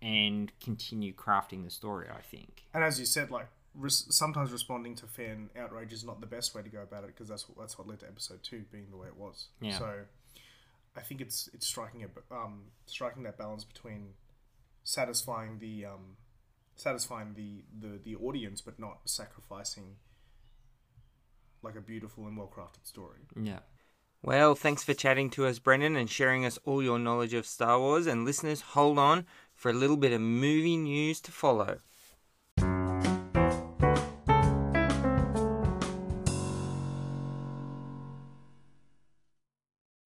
and 0.00 0.52
continue 0.60 1.12
crafting 1.12 1.64
the 1.64 1.70
story. 1.70 2.06
I 2.08 2.22
think. 2.22 2.64
And 2.72 2.82
as 2.84 2.98
you 2.98 3.04
said, 3.06 3.30
like 3.30 3.48
res- 3.74 4.06
sometimes 4.10 4.52
responding 4.52 4.94
to 4.96 5.06
fan 5.06 5.50
outrage 5.58 5.92
is 5.92 6.04
not 6.04 6.20
the 6.20 6.26
best 6.26 6.54
way 6.54 6.62
to 6.62 6.68
go 6.68 6.82
about 6.82 7.04
it 7.04 7.08
because 7.08 7.28
that's 7.28 7.48
what, 7.48 7.58
that's 7.58 7.76
what 7.78 7.88
led 7.88 8.00
to 8.00 8.06
episode 8.06 8.42
two 8.42 8.64
being 8.70 8.86
the 8.90 8.96
way 8.96 9.08
it 9.08 9.16
was. 9.16 9.48
Yeah. 9.60 9.78
So 9.78 9.94
I 10.96 11.00
think 11.00 11.20
it's 11.20 11.50
it's 11.52 11.66
striking 11.66 12.04
a 12.04 12.34
um 12.34 12.62
striking 12.86 13.24
that 13.24 13.36
balance 13.36 13.64
between 13.64 14.10
satisfying 14.84 15.58
the 15.58 15.86
um 15.86 16.16
satisfying 16.76 17.34
the 17.34 17.64
the 17.80 17.98
the 17.98 18.16
audience 18.16 18.60
but 18.60 18.78
not 18.78 18.98
sacrificing 19.04 19.96
like 21.62 21.76
a 21.76 21.80
beautiful 21.80 22.26
and 22.26 22.36
well 22.36 22.50
crafted 22.54 22.86
story. 22.86 23.20
Yeah. 23.40 23.60
Well, 24.22 24.54
thanks 24.54 24.82
for 24.82 24.94
chatting 24.94 25.28
to 25.30 25.46
us, 25.46 25.58
Brendan, 25.58 25.96
and 25.96 26.08
sharing 26.08 26.46
us 26.46 26.58
all 26.64 26.82
your 26.82 26.98
knowledge 26.98 27.34
of 27.34 27.46
Star 27.46 27.78
Wars. 27.78 28.06
And 28.06 28.24
listeners, 28.24 28.62
hold 28.62 28.98
on 28.98 29.26
for 29.54 29.70
a 29.70 29.74
little 29.74 29.98
bit 29.98 30.12
of 30.12 30.20
movie 30.20 30.78
news 30.78 31.20
to 31.22 31.32
follow. 31.32 31.80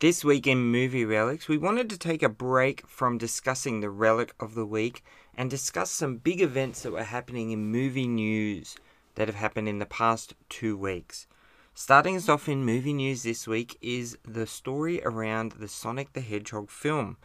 This 0.01 0.25
week 0.25 0.47
in 0.47 0.59
Movie 0.71 1.05
Relics, 1.05 1.49
we 1.49 1.59
wanted 1.59 1.91
to 1.91 1.99
take 1.99 2.23
a 2.23 2.29
break 2.29 2.87
from 2.87 3.19
discussing 3.19 3.81
the 3.81 3.91
relic 3.91 4.33
of 4.39 4.55
the 4.55 4.67
week 4.67 5.03
and 5.39 5.49
discuss 5.49 5.89
some 5.89 6.17
big 6.17 6.43
events 6.43 6.83
that 6.83 6.91
were 6.91 7.05
happening 7.05 7.53
in 7.53 7.71
movie 7.71 8.09
news 8.09 8.77
that 9.15 9.29
have 9.29 9.37
happened 9.37 9.69
in 9.69 9.79
the 9.79 9.87
past 9.87 10.35
two 10.49 10.77
weeks. 10.77 11.29
Starting 11.73 12.17
us 12.17 12.29
off 12.29 12.49
in 12.49 12.65
movie 12.65 12.93
news 12.93 13.23
this 13.23 13.47
week 13.47 13.79
is 13.81 14.19
the 14.27 14.49
story 14.49 15.01
around 15.05 15.53
the 15.53 15.69
Sonic 15.69 16.13
the 16.13 16.21
Hedgehog 16.21 16.69
film. 16.71 17.17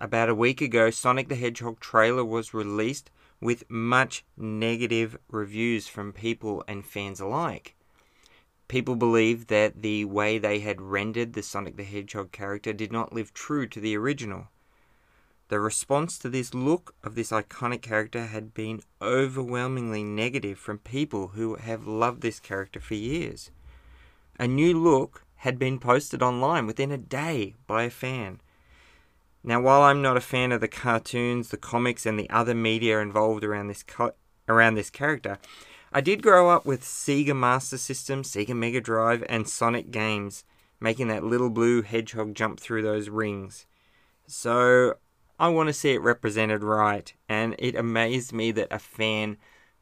About 0.00 0.30
a 0.30 0.34
week 0.34 0.60
ago, 0.60 0.90
Sonic 0.90 1.28
the 1.28 1.36
Hedgehog 1.36 1.78
trailer 1.78 2.24
was 2.24 2.52
released 2.52 3.08
with 3.40 3.70
much 3.70 4.24
negative 4.36 5.16
reviews 5.30 5.86
from 5.86 6.12
people 6.12 6.64
and 6.66 6.84
fans 6.84 7.20
alike. 7.20 7.76
People 8.66 8.96
believed 8.96 9.46
that 9.46 9.82
the 9.82 10.06
way 10.06 10.38
they 10.38 10.58
had 10.58 10.80
rendered 10.80 11.34
the 11.34 11.42
Sonic 11.44 11.76
the 11.76 11.84
Hedgehog 11.84 12.32
character 12.32 12.72
did 12.72 12.90
not 12.90 13.12
live 13.12 13.32
true 13.32 13.68
to 13.68 13.78
the 13.78 13.96
original. 13.96 14.48
The 15.52 15.60
response 15.60 16.16
to 16.20 16.30
this 16.30 16.54
look 16.54 16.94
of 17.04 17.14
this 17.14 17.30
iconic 17.30 17.82
character 17.82 18.24
had 18.24 18.54
been 18.54 18.80
overwhelmingly 19.02 20.02
negative 20.02 20.58
from 20.58 20.78
people 20.78 21.32
who 21.34 21.56
have 21.56 21.86
loved 21.86 22.22
this 22.22 22.40
character 22.40 22.80
for 22.80 22.94
years. 22.94 23.50
A 24.38 24.48
new 24.48 24.72
look 24.72 25.26
had 25.34 25.58
been 25.58 25.78
posted 25.78 26.22
online 26.22 26.66
within 26.66 26.90
a 26.90 26.96
day 26.96 27.52
by 27.66 27.82
a 27.82 27.90
fan. 27.90 28.40
Now, 29.44 29.60
while 29.60 29.82
I'm 29.82 30.00
not 30.00 30.16
a 30.16 30.22
fan 30.22 30.52
of 30.52 30.62
the 30.62 30.68
cartoons, 30.68 31.50
the 31.50 31.58
comics, 31.58 32.06
and 32.06 32.18
the 32.18 32.30
other 32.30 32.54
media 32.54 33.00
involved 33.00 33.44
around 33.44 33.68
this 33.68 33.82
co- 33.82 34.14
around 34.48 34.76
this 34.76 34.88
character, 34.88 35.36
I 35.92 36.00
did 36.00 36.22
grow 36.22 36.48
up 36.48 36.64
with 36.64 36.82
Sega 36.82 37.36
Master 37.36 37.76
System, 37.76 38.22
Sega 38.22 38.56
Mega 38.56 38.80
Drive, 38.80 39.22
and 39.28 39.46
Sonic 39.46 39.90
games, 39.90 40.46
making 40.80 41.08
that 41.08 41.24
little 41.24 41.50
blue 41.50 41.82
hedgehog 41.82 42.34
jump 42.34 42.58
through 42.58 42.80
those 42.80 43.10
rings. 43.10 43.66
So 44.26 44.94
I 45.42 45.48
want 45.48 45.66
to 45.66 45.72
see 45.72 45.90
it 45.90 46.02
represented 46.02 46.62
right, 46.62 47.12
and 47.28 47.56
it 47.58 47.74
amazed 47.74 48.32
me 48.32 48.52
that 48.52 48.68
a 48.70 48.78
fan 48.78 49.38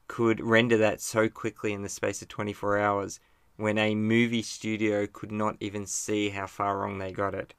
could 0.09 0.41
render 0.41 0.79
that 0.79 1.03
so 1.03 1.29
quickly 1.29 1.75
in 1.75 1.83
the 1.83 1.91
space 1.91 2.23
of 2.23 2.29
24 2.29 2.79
hours 2.79 3.21
when 3.57 3.77
a 3.77 3.95
movie 3.95 4.41
studio 4.41 5.07
could 5.07 5.31
not 5.31 5.59
even 5.61 5.85
see 5.85 6.31
how 6.31 6.47
far 6.47 6.79
wrong 6.79 6.97
they 6.97 7.13
got 7.13 7.35
it. 7.35 7.53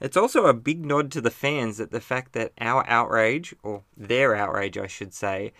It's 0.00 0.18
also 0.18 0.44
a 0.44 0.52
big 0.52 0.84
nod 0.84 1.10
to 1.12 1.22
the 1.22 1.30
fans 1.30 1.78
that 1.78 1.92
the 1.92 2.00
fact 2.02 2.34
that 2.34 2.52
our 2.60 2.86
outrage, 2.86 3.54
or 3.62 3.84
their 3.96 4.34
outrage, 4.34 4.76
I 4.76 4.86
should 4.86 5.14
say, 5.14 5.54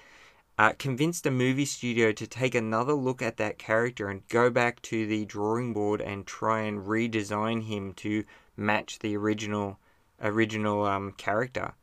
uh, 0.58 0.74
convinced 0.78 1.24
a 1.24 1.30
movie 1.30 1.64
studio 1.64 2.12
to 2.12 2.26
take 2.26 2.54
another 2.54 2.92
look 2.92 3.22
at 3.22 3.38
that 3.38 3.58
character 3.58 4.10
and 4.10 4.28
go 4.28 4.50
back 4.50 4.82
to 4.82 5.06
the 5.06 5.24
drawing 5.24 5.72
board 5.72 6.02
and 6.02 6.26
try 6.26 6.60
and 6.60 6.80
redesign 6.86 7.62
him 7.62 7.94
to 7.94 8.24
match 8.54 8.98
the 8.98 9.16
original 9.16 9.78
original 10.20 10.84
um, 10.84 11.12
character. 11.12 11.74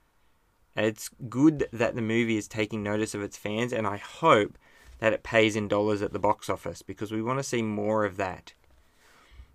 It's 0.76 1.10
good 1.30 1.68
that 1.74 1.96
the 1.96 2.02
movie 2.02 2.38
is 2.38 2.48
taking 2.48 2.84
notice 2.84 3.16
of 3.16 3.22
its 3.22 3.38
fans, 3.38 3.74
and 3.74 3.88
I 3.88 3.98
hope 3.98 4.58
that 5.00 5.14
it 5.14 5.24
pays 5.24 5.56
in 5.56 5.68
dollars 5.68 6.02
at 6.02 6.14
the 6.14 6.20
box 6.20 6.50
office 6.50 6.82
because 6.82 7.12
we 7.12 7.22
want 7.22 7.40
to 7.40 7.44
see 7.44 7.62
more 7.62 8.06
of 8.06 8.18
that. 8.18 8.54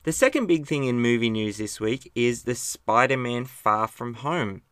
The 0.04 0.12
second 0.12 0.46
big 0.46 0.66
thing 0.66 0.84
in 0.84 1.00
movie 1.00 1.30
news 1.30 1.58
this 1.58 1.78
week 1.78 2.10
is 2.14 2.42
the 2.42 2.56
Spider-Man 2.56 3.44
Far 3.44 3.86
From 3.86 4.14
Home. 4.14 4.62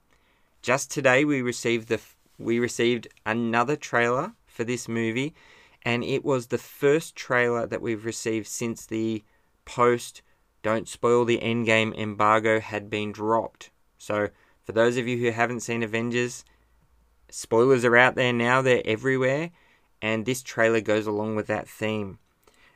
Just 0.60 0.90
today 0.90 1.24
we 1.24 1.40
received 1.40 1.88
the 1.88 2.00
we 2.36 2.58
received 2.58 3.06
another 3.24 3.76
trailer 3.76 4.32
for 4.46 4.64
this 4.64 4.88
movie 4.88 5.34
and 5.82 6.02
it 6.02 6.24
was 6.24 6.46
the 6.46 6.58
first 6.58 7.14
trailer 7.14 7.66
that 7.66 7.82
we've 7.82 8.04
received 8.04 8.46
since 8.46 8.86
the 8.86 9.22
post 9.64 10.22
don't 10.62 10.88
spoil 10.88 11.24
the 11.24 11.38
endgame 11.38 11.96
embargo 11.96 12.60
had 12.60 12.90
been 12.90 13.12
dropped. 13.12 13.70
So, 14.00 14.30
for 14.64 14.72
those 14.72 14.96
of 14.96 15.06
you 15.06 15.18
who 15.18 15.30
haven't 15.30 15.60
seen 15.60 15.82
Avengers, 15.82 16.42
spoilers 17.28 17.84
are 17.84 17.96
out 17.96 18.14
there 18.14 18.32
now, 18.32 18.62
they're 18.62 18.82
everywhere, 18.86 19.50
and 20.00 20.24
this 20.24 20.42
trailer 20.42 20.80
goes 20.80 21.06
along 21.06 21.36
with 21.36 21.46
that 21.48 21.68
theme. 21.68 22.18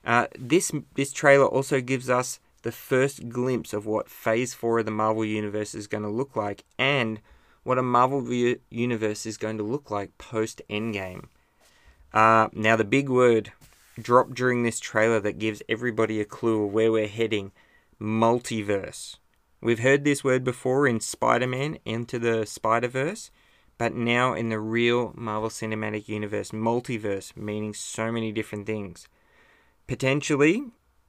Uh, 0.05 0.27
this 0.39 0.71
this 0.95 1.13
trailer 1.13 1.47
also 1.47 1.81
gives 1.81 2.11
us 2.11 2.41
the 2.61 2.71
first 2.71 3.31
glimpse 3.31 3.73
of 3.73 3.87
what 3.87 4.11
Phase 4.11 4.53
4 4.53 4.81
of 4.81 4.85
the 4.85 4.91
Marvel 4.91 5.25
Universe 5.25 5.75
is 5.75 5.87
going 5.87 6.03
to 6.03 6.11
look 6.11 6.37
like 6.37 6.65
and 6.79 7.21
what 7.63 7.79
a 7.79 7.83
Marvel 7.83 8.23
Universe 8.69 9.25
is 9.25 9.39
going 9.39 9.57
to 9.57 9.65
look 9.65 9.91
like 9.91 10.19
post 10.19 10.61
Endgame. 10.69 11.29
Uh, 12.13 12.49
now, 12.53 12.77
the 12.77 12.85
big 12.85 13.09
word 13.09 13.51
dropped 13.99 14.35
during 14.35 14.63
this 14.63 14.79
trailer 14.79 15.21
that 15.21 15.39
gives 15.39 15.63
everybody 15.71 16.21
a 16.21 16.27
clue 16.27 16.65
of 16.65 16.73
where 16.75 16.93
we're 16.93 17.09
heading 17.09 17.51
multiverse. 17.99 19.17
We've 19.65 19.79
heard 19.79 20.05
this 20.05 20.23
word 20.23 20.45
before 20.45 20.87
in 20.87 21.01
Spider 21.01 21.47
Man 21.47 21.79
Into 21.87 22.19
the 22.19 22.45
Spider 22.45 22.87
Verse, 22.87 23.31
but 23.79 23.95
now 23.95 24.35
in 24.35 24.51
the 24.51 24.61
real 24.61 25.15
Marvel 25.17 25.49
Cinematic 25.49 26.07
Universe, 26.07 26.51
multiverse, 26.51 27.35
meaning 27.35 27.73
so 27.73 28.13
many 28.13 28.31
different 28.31 28.67
things. 28.67 29.09
Potentially, 29.87 30.65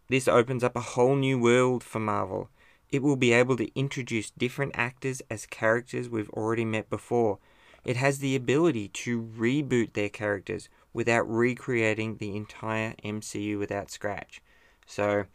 this 0.07 0.29
opens 0.29 0.63
up 0.63 0.77
a 0.77 0.95
whole 0.95 1.17
new 1.17 1.37
world 1.37 1.83
for 1.83 1.99
Marvel. 1.99 2.47
It 2.89 3.03
will 3.03 3.17
be 3.17 3.33
able 3.33 3.57
to 3.57 3.77
introduce 3.77 4.29
different 4.29 4.71
actors 4.73 5.21
as 5.29 5.45
characters 5.45 6.07
we've 6.07 6.29
already 6.29 6.63
met 6.63 6.89
before. 6.89 7.39
It 7.83 7.97
has 7.97 8.19
the 8.19 8.37
ability 8.37 8.87
to 8.87 9.21
reboot 9.21 9.91
their 9.91 10.07
characters 10.07 10.69
without 10.93 11.29
recreating 11.29 12.15
the 12.15 12.37
entire 12.37 12.93
MCU 13.03 13.59
without 13.59 13.91
scratch. 13.91 14.41
So, 14.85 15.25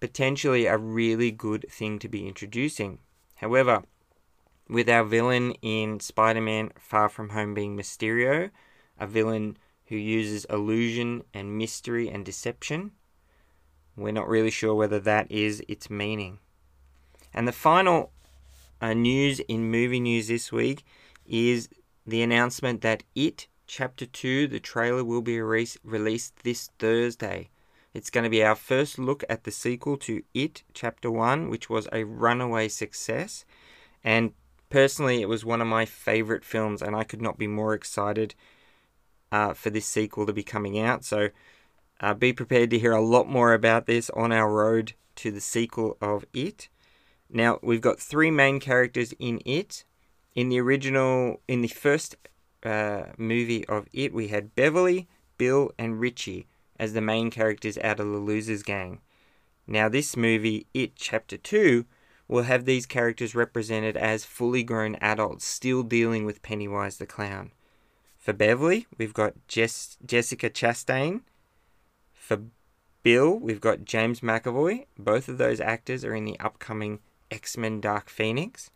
potentially 0.00 0.66
a 0.66 0.76
really 0.76 1.30
good 1.30 1.66
thing 1.70 1.98
to 1.98 2.08
be 2.08 2.26
introducing. 2.26 2.98
However, 3.36 3.84
with 4.68 4.88
our 4.88 5.04
villain 5.04 5.52
in 5.62 6.00
Spider 6.00 6.40
Man 6.40 6.70
Far 6.78 7.08
From 7.08 7.30
Home 7.30 7.54
being 7.54 7.76
Mysterio, 7.76 8.50
a 8.98 9.06
villain 9.06 9.56
who 9.86 9.96
uses 9.96 10.44
illusion 10.46 11.24
and 11.32 11.56
mystery 11.56 12.08
and 12.08 12.24
deception, 12.24 12.92
we're 13.96 14.12
not 14.12 14.28
really 14.28 14.50
sure 14.50 14.74
whether 14.74 15.00
that 15.00 15.30
is 15.30 15.62
its 15.66 15.88
meaning. 15.88 16.38
And 17.32 17.48
the 17.48 17.52
final 17.52 18.12
uh, 18.80 18.94
news 18.94 19.40
in 19.40 19.70
movie 19.70 20.00
news 20.00 20.28
this 20.28 20.52
week 20.52 20.84
is 21.26 21.68
the 22.06 22.22
announcement 22.22 22.80
that 22.82 23.02
It 23.14 23.48
Chapter 23.68 24.06
2, 24.06 24.48
the 24.48 24.60
trailer 24.60 25.04
will 25.04 25.20
be 25.20 25.38
re- 25.42 25.68
released 25.84 26.42
this 26.42 26.70
Thursday. 26.78 27.50
It's 27.94 28.10
going 28.10 28.24
to 28.24 28.30
be 28.30 28.44
our 28.44 28.54
first 28.54 28.98
look 28.98 29.24
at 29.28 29.44
the 29.44 29.50
sequel 29.50 29.96
to 29.98 30.22
It 30.34 30.62
Chapter 30.74 31.10
1, 31.10 31.48
which 31.48 31.70
was 31.70 31.88
a 31.90 32.04
runaway 32.04 32.68
success. 32.68 33.44
And 34.04 34.32
personally, 34.68 35.22
it 35.22 35.28
was 35.28 35.44
one 35.44 35.62
of 35.62 35.66
my 35.66 35.84
favorite 35.86 36.44
films, 36.44 36.82
and 36.82 36.94
I 36.94 37.04
could 37.04 37.22
not 37.22 37.38
be 37.38 37.46
more 37.46 37.74
excited 37.74 38.34
uh, 39.32 39.54
for 39.54 39.70
this 39.70 39.86
sequel 39.86 40.26
to 40.26 40.32
be 40.32 40.42
coming 40.42 40.78
out. 40.78 41.04
So 41.04 41.30
uh, 42.00 42.14
be 42.14 42.32
prepared 42.32 42.70
to 42.70 42.78
hear 42.78 42.92
a 42.92 43.00
lot 43.00 43.28
more 43.28 43.54
about 43.54 43.86
this 43.86 44.10
on 44.10 44.32
our 44.32 44.52
road 44.52 44.92
to 45.16 45.30
the 45.30 45.40
sequel 45.40 45.96
of 46.00 46.26
It. 46.34 46.68
Now, 47.30 47.58
we've 47.62 47.80
got 47.80 47.98
three 47.98 48.30
main 48.30 48.60
characters 48.60 49.14
in 49.18 49.40
It. 49.46 49.84
In 50.34 50.50
the 50.50 50.60
original, 50.60 51.40
in 51.48 51.62
the 51.62 51.68
first 51.68 52.16
uh, 52.62 53.04
movie 53.16 53.66
of 53.66 53.88
it, 53.92 54.12
we 54.12 54.28
had 54.28 54.54
Beverly, 54.54 55.08
Bill, 55.36 55.72
and 55.78 55.98
Richie 55.98 56.46
as 56.78 56.92
the 56.92 57.00
main 57.00 57.30
characters 57.30 57.78
out 57.78 58.00
of 58.00 58.06
the 58.06 58.18
Losers 58.18 58.62
Gang. 58.62 59.00
Now, 59.66 59.88
this 59.88 60.16
movie, 60.16 60.66
It 60.72 60.96
Chapter 60.96 61.36
2, 61.36 61.84
will 62.28 62.42
have 62.44 62.64
these 62.64 62.86
characters 62.86 63.34
represented 63.34 63.96
as 63.96 64.24
fully 64.24 64.62
grown 64.62 64.94
adults 64.96 65.44
still 65.44 65.82
dealing 65.82 66.24
with 66.24 66.42
Pennywise 66.42 66.98
the 66.98 67.06
Clown. 67.06 67.52
For 68.16 68.32
Beverly, 68.32 68.86
we've 68.98 69.14
got 69.14 69.34
Jess- 69.48 69.96
Jessica 70.04 70.50
Chastain. 70.50 71.22
For 72.12 72.42
Bill, 73.02 73.38
we've 73.38 73.60
got 73.60 73.84
James 73.84 74.20
McAvoy. 74.20 74.86
Both 74.98 75.28
of 75.28 75.38
those 75.38 75.60
actors 75.60 76.04
are 76.04 76.14
in 76.14 76.26
the 76.26 76.38
upcoming 76.38 77.00
X 77.30 77.56
Men 77.56 77.80
Dark 77.80 78.10
Phoenix. 78.10 78.70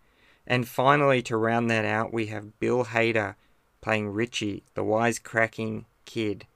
And 0.46 0.66
finally, 0.66 1.22
to 1.22 1.36
round 1.36 1.70
that 1.70 1.84
out, 1.84 2.12
we 2.12 2.26
have 2.26 2.58
Bill 2.58 2.86
Hader 2.86 3.34
playing 3.80 4.08
Richie, 4.08 4.64
the 4.74 4.82
wisecracking 4.82 5.84
kid. 6.04 6.46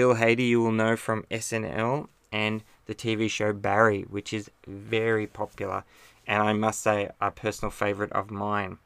Bill 0.00 0.14
Hader, 0.14 0.48
you 0.48 0.62
will 0.62 0.72
know 0.72 0.96
from 0.96 1.26
SNL 1.30 2.08
and 2.32 2.62
the 2.86 2.94
TV 2.94 3.28
show 3.28 3.52
Barry, 3.52 4.06
which 4.08 4.32
is 4.32 4.50
very 4.66 5.26
popular, 5.26 5.84
and 6.26 6.42
I 6.42 6.54
must 6.54 6.80
say, 6.80 7.10
a 7.20 7.30
personal 7.30 7.70
favorite 7.70 8.10
of 8.12 8.30
mine. 8.30 8.78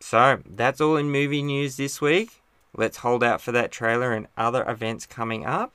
So, 0.00 0.40
that's 0.46 0.80
all 0.80 0.96
in 0.96 1.10
movie 1.10 1.42
news 1.42 1.76
this 1.76 2.00
week. 2.00 2.40
Let's 2.74 2.96
hold 2.96 3.22
out 3.22 3.42
for 3.42 3.52
that 3.52 3.70
trailer 3.70 4.14
and 4.14 4.26
other 4.38 4.64
events 4.66 5.04
coming 5.04 5.44
up. 5.44 5.74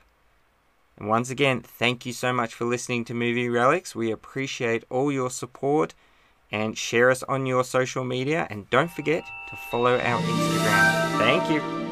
And 0.97 1.07
once 1.07 1.29
again, 1.29 1.61
thank 1.61 2.07
you 2.07 2.11
so 2.11 2.33
much 2.33 2.51
for 2.55 2.65
listening 2.65 3.05
to 3.05 3.13
Movie 3.13 3.47
Relics. 3.47 3.93
We 3.93 4.09
appreciate 4.09 4.85
all 4.89 5.11
your 5.11 5.29
support 5.29 5.93
and 6.51 6.75
share 6.75 7.11
us 7.11 7.21
on 7.21 7.45
your 7.45 7.63
social 7.63 8.03
media. 8.03 8.47
And 8.49 8.67
don't 8.71 8.89
forget 8.89 9.23
to 9.51 9.55
follow 9.69 9.99
our 9.99 10.19
Instagram. 10.19 11.19
Thank 11.19 11.51
you. 11.51 11.84